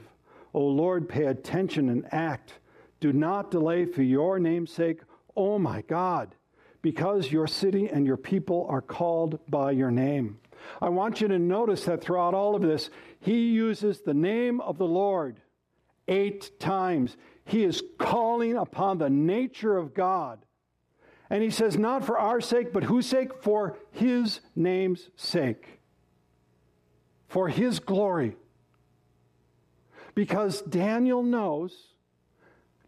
O 0.53 0.61
Lord, 0.61 1.09
pay 1.09 1.25
attention 1.25 1.89
and 1.89 2.05
act. 2.13 2.53
Do 3.01 3.15
not 3.15 3.51
delay 3.51 3.87
for 3.87 4.03
your 4.03 4.39
name's 4.39 4.71
sake. 4.71 5.01
O 5.35 5.59
my 5.59 5.81
God, 5.81 6.35
because 6.83 7.33
your 7.33 7.47
city 7.47 7.89
and 7.89 8.07
your 8.07 8.19
people 8.19 8.67
are 8.69 8.83
called 8.83 9.39
by 9.49 9.71
your 9.71 9.91
name. 9.91 10.39
I 10.83 10.91
want 10.91 11.23
you 11.23 11.29
to 11.29 11.39
notice 11.39 11.87
that 11.87 12.03
throughout 12.03 12.35
all 12.35 12.55
of 12.55 12.61
this, 12.61 12.91
he 13.19 13.49
uses 13.49 14.03
the 14.03 14.13
name 14.13 14.61
of 14.61 14.77
the 14.77 14.85
Lord 14.85 15.41
eight 16.07 16.61
times. 16.61 17.17
He 17.47 17.65
is 17.65 17.83
calling 17.99 18.57
upon 18.57 18.99
the 18.99 19.09
nature 19.09 19.77
of 19.77 19.95
God 19.95 20.41
and 21.29 21.43
he 21.43 21.51
says, 21.51 21.77
Not 21.77 22.05
for 22.05 22.19
our 22.19 22.41
sake, 22.41 22.73
but 22.73 22.85
whose 22.85 23.07
sake? 23.07 23.43
For 23.43 23.77
his 23.91 24.41
name's 24.55 25.11
sake. 25.17 25.81
For 27.29 27.49
his 27.49 27.81
glory. 27.81 28.37
Because 30.15 30.63
Daniel 30.63 31.23
knows 31.23 31.75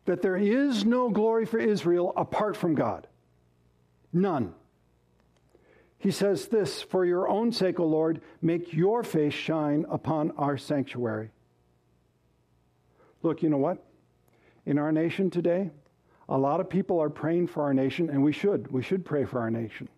that 0.04 0.22
there 0.22 0.36
is 0.36 0.84
no 0.84 1.10
glory 1.10 1.44
for 1.44 1.58
Israel 1.58 2.12
apart 2.16 2.56
from 2.56 2.74
God. 2.74 3.06
None. 4.12 4.54
He 5.98 6.12
says 6.12 6.46
this 6.46 6.80
For 6.82 7.04
your 7.04 7.28
own 7.28 7.50
sake, 7.52 7.80
O 7.80 7.84
Lord, 7.84 8.20
make 8.40 8.72
your 8.72 9.02
face 9.02 9.34
shine 9.34 9.84
upon 9.90 10.30
our 10.38 10.56
sanctuary. 10.56 11.30
Look, 13.22 13.42
you 13.42 13.48
know 13.48 13.58
what? 13.58 13.84
In 14.68 14.76
our 14.76 14.92
nation 14.92 15.30
today, 15.30 15.70
a 16.28 16.36
lot 16.36 16.60
of 16.60 16.68
people 16.68 17.00
are 17.00 17.08
praying 17.08 17.46
for 17.46 17.62
our 17.62 17.72
nation, 17.72 18.10
and 18.10 18.22
we 18.22 18.32
should. 18.32 18.70
We 18.70 18.82
should 18.82 19.02
pray 19.02 19.24
for 19.24 19.40
our 19.40 19.50
nation. 19.50 19.88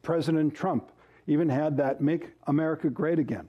President 0.00 0.54
Trump 0.54 0.90
even 1.26 1.50
had 1.50 1.76
that 1.76 2.00
Make 2.00 2.30
America 2.46 2.88
Great 2.88 3.18
Again. 3.18 3.46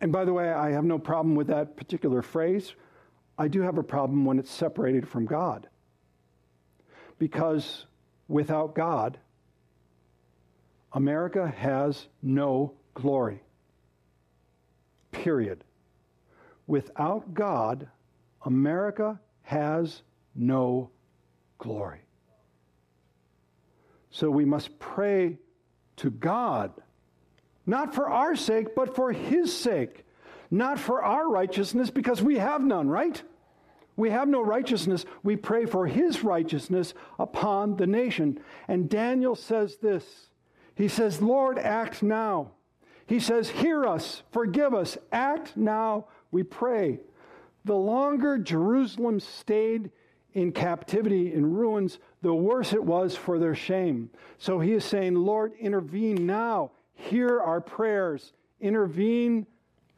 And 0.00 0.12
by 0.12 0.24
the 0.24 0.32
way, 0.32 0.52
I 0.52 0.70
have 0.70 0.84
no 0.84 1.00
problem 1.00 1.34
with 1.34 1.48
that 1.48 1.76
particular 1.76 2.22
phrase. 2.22 2.76
I 3.36 3.48
do 3.48 3.62
have 3.62 3.76
a 3.76 3.82
problem 3.82 4.24
when 4.24 4.38
it's 4.38 4.52
separated 4.52 5.08
from 5.08 5.26
God. 5.26 5.68
Because 7.18 7.86
without 8.28 8.76
God, 8.76 9.18
America 10.92 11.52
has 11.56 12.06
no 12.22 12.72
glory. 12.94 13.42
Period. 15.10 15.64
Without 16.68 17.34
God, 17.34 17.88
America 18.46 19.20
has 19.42 20.02
no 20.34 20.90
glory. 21.58 22.00
So 24.10 24.30
we 24.30 24.44
must 24.44 24.78
pray 24.78 25.38
to 25.96 26.10
God, 26.10 26.72
not 27.66 27.94
for 27.94 28.08
our 28.08 28.36
sake, 28.36 28.74
but 28.74 28.94
for 28.94 29.12
His 29.12 29.54
sake, 29.54 30.06
not 30.50 30.78
for 30.78 31.02
our 31.02 31.28
righteousness, 31.28 31.90
because 31.90 32.22
we 32.22 32.38
have 32.38 32.62
none, 32.62 32.88
right? 32.88 33.20
We 33.96 34.10
have 34.10 34.28
no 34.28 34.42
righteousness. 34.42 35.04
We 35.22 35.36
pray 35.36 35.66
for 35.66 35.86
His 35.86 36.22
righteousness 36.22 36.94
upon 37.18 37.76
the 37.76 37.86
nation. 37.86 38.38
And 38.68 38.88
Daniel 38.88 39.34
says 39.34 39.78
this 39.78 40.28
He 40.76 40.86
says, 40.86 41.20
Lord, 41.20 41.58
act 41.58 42.02
now. 42.02 42.52
He 43.06 43.18
says, 43.18 43.48
Hear 43.48 43.86
us, 43.86 44.22
forgive 44.30 44.72
us, 44.72 44.96
act 45.10 45.56
now, 45.56 46.06
we 46.30 46.44
pray. 46.44 47.00
The 47.66 47.74
longer 47.74 48.38
Jerusalem 48.38 49.18
stayed 49.18 49.90
in 50.32 50.52
captivity 50.52 51.32
in 51.34 51.52
ruins, 51.52 51.98
the 52.22 52.32
worse 52.32 52.72
it 52.72 52.84
was 52.84 53.16
for 53.16 53.40
their 53.40 53.56
shame. 53.56 54.08
So 54.38 54.60
he 54.60 54.72
is 54.72 54.84
saying, 54.84 55.16
Lord, 55.16 55.52
intervene 55.58 56.26
now. 56.26 56.70
Hear 56.94 57.40
our 57.40 57.60
prayers. 57.60 58.32
Intervene, 58.60 59.48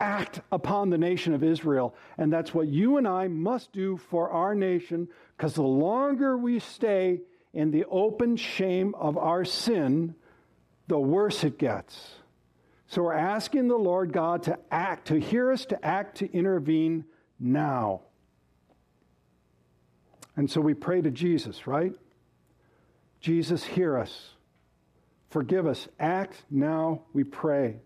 act 0.00 0.40
upon 0.50 0.88
the 0.88 0.96
nation 0.96 1.35
of 1.35 1.44
Israel. 1.44 1.94
And 2.16 2.33
that's 2.33 2.54
what 2.54 2.68
you 2.68 2.96
and 2.96 3.07
I 3.07 3.28
must 3.28 3.70
do 3.72 3.98
for 3.98 4.31
our 4.31 4.54
nation, 4.54 5.09
because 5.37 5.52
the 5.54 5.62
longer 5.62 6.38
we 6.38 6.61
stay 6.61 7.20
in 7.52 7.70
the 7.70 7.85
open 7.90 8.37
shame 8.37 8.94
of 8.94 9.18
our 9.18 9.44
sin, 9.44 10.14
the 10.87 10.98
worse 10.98 11.44
it 11.44 11.59
gets. 11.59 12.14
So 12.87 13.02
we're 13.02 13.12
asking 13.12 13.68
the 13.68 13.76
Lord 13.76 14.14
God 14.14 14.44
to 14.44 14.59
act, 14.70 15.09
to 15.09 15.20
hear 15.20 15.52
us, 15.52 15.66
to 15.66 15.85
act, 15.85 16.18
to 16.18 16.33
intervene 16.33 17.04
now. 17.38 18.03
And 20.37 20.51
so 20.51 20.61
we 20.61 20.74
pray 20.74 21.01
to 21.01 21.11
Jesus, 21.11 21.66
right? 21.66 21.92
Jesus, 23.20 23.64
hear 23.64 23.98
us. 23.98 24.31
Forgive 25.31 25.66
us. 25.66 25.88
Act 25.98 26.44
now, 26.51 27.03
we 27.12 27.24
pray. 27.24 27.81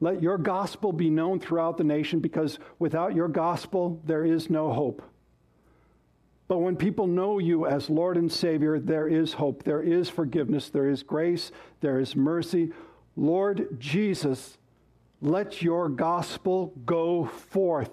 Let 0.00 0.22
your 0.22 0.38
gospel 0.38 0.92
be 0.92 1.10
known 1.10 1.40
throughout 1.40 1.76
the 1.76 1.84
nation 1.84 2.20
because 2.20 2.58
without 2.78 3.14
your 3.14 3.28
gospel, 3.28 4.00
there 4.04 4.24
is 4.24 4.48
no 4.48 4.72
hope. 4.72 5.02
But 6.46 6.58
when 6.58 6.76
people 6.76 7.06
know 7.06 7.38
you 7.38 7.66
as 7.66 7.90
Lord 7.90 8.16
and 8.16 8.32
Savior, 8.32 8.78
there 8.78 9.06
is 9.06 9.34
hope, 9.34 9.64
there 9.64 9.82
is 9.82 10.08
forgiveness, 10.08 10.70
there 10.70 10.88
is 10.88 11.02
grace, 11.02 11.52
there 11.80 12.00
is 12.00 12.16
mercy. 12.16 12.72
Lord 13.16 13.78
Jesus, 13.78 14.56
let 15.20 15.62
your 15.62 15.88
gospel 15.88 16.72
go 16.86 17.26
forth 17.26 17.90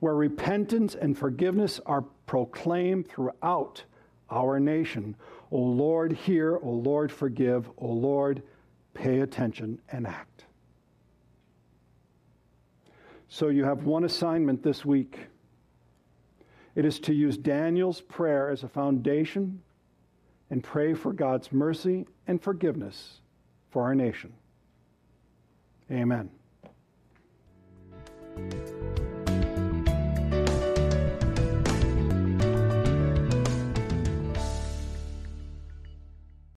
where 0.00 0.14
repentance 0.14 0.94
and 0.94 1.16
forgiveness 1.16 1.80
are 1.86 2.02
proclaimed 2.26 3.08
throughout 3.08 3.82
our 4.30 4.58
nation. 4.60 5.14
O 5.50 5.58
Lord, 5.58 6.12
hear. 6.12 6.56
O 6.56 6.70
Lord, 6.70 7.10
forgive. 7.12 7.70
O 7.78 7.86
Lord, 7.86 8.42
pay 8.94 9.20
attention 9.20 9.80
and 9.90 10.06
act. 10.06 10.44
So 13.28 13.48
you 13.48 13.64
have 13.64 13.84
one 13.84 14.04
assignment 14.04 14.62
this 14.62 14.84
week. 14.84 15.18
It 16.74 16.84
is 16.84 17.00
to 17.00 17.14
use 17.14 17.36
Daniel's 17.36 18.00
prayer 18.00 18.50
as 18.50 18.62
a 18.62 18.68
foundation 18.68 19.62
and 20.50 20.62
pray 20.62 20.94
for 20.94 21.12
God's 21.12 21.52
mercy 21.52 22.06
and 22.26 22.40
forgiveness 22.40 23.20
for 23.70 23.82
our 23.82 23.94
nation. 23.94 24.32
Amen. 25.90 26.30
You. 28.36 28.75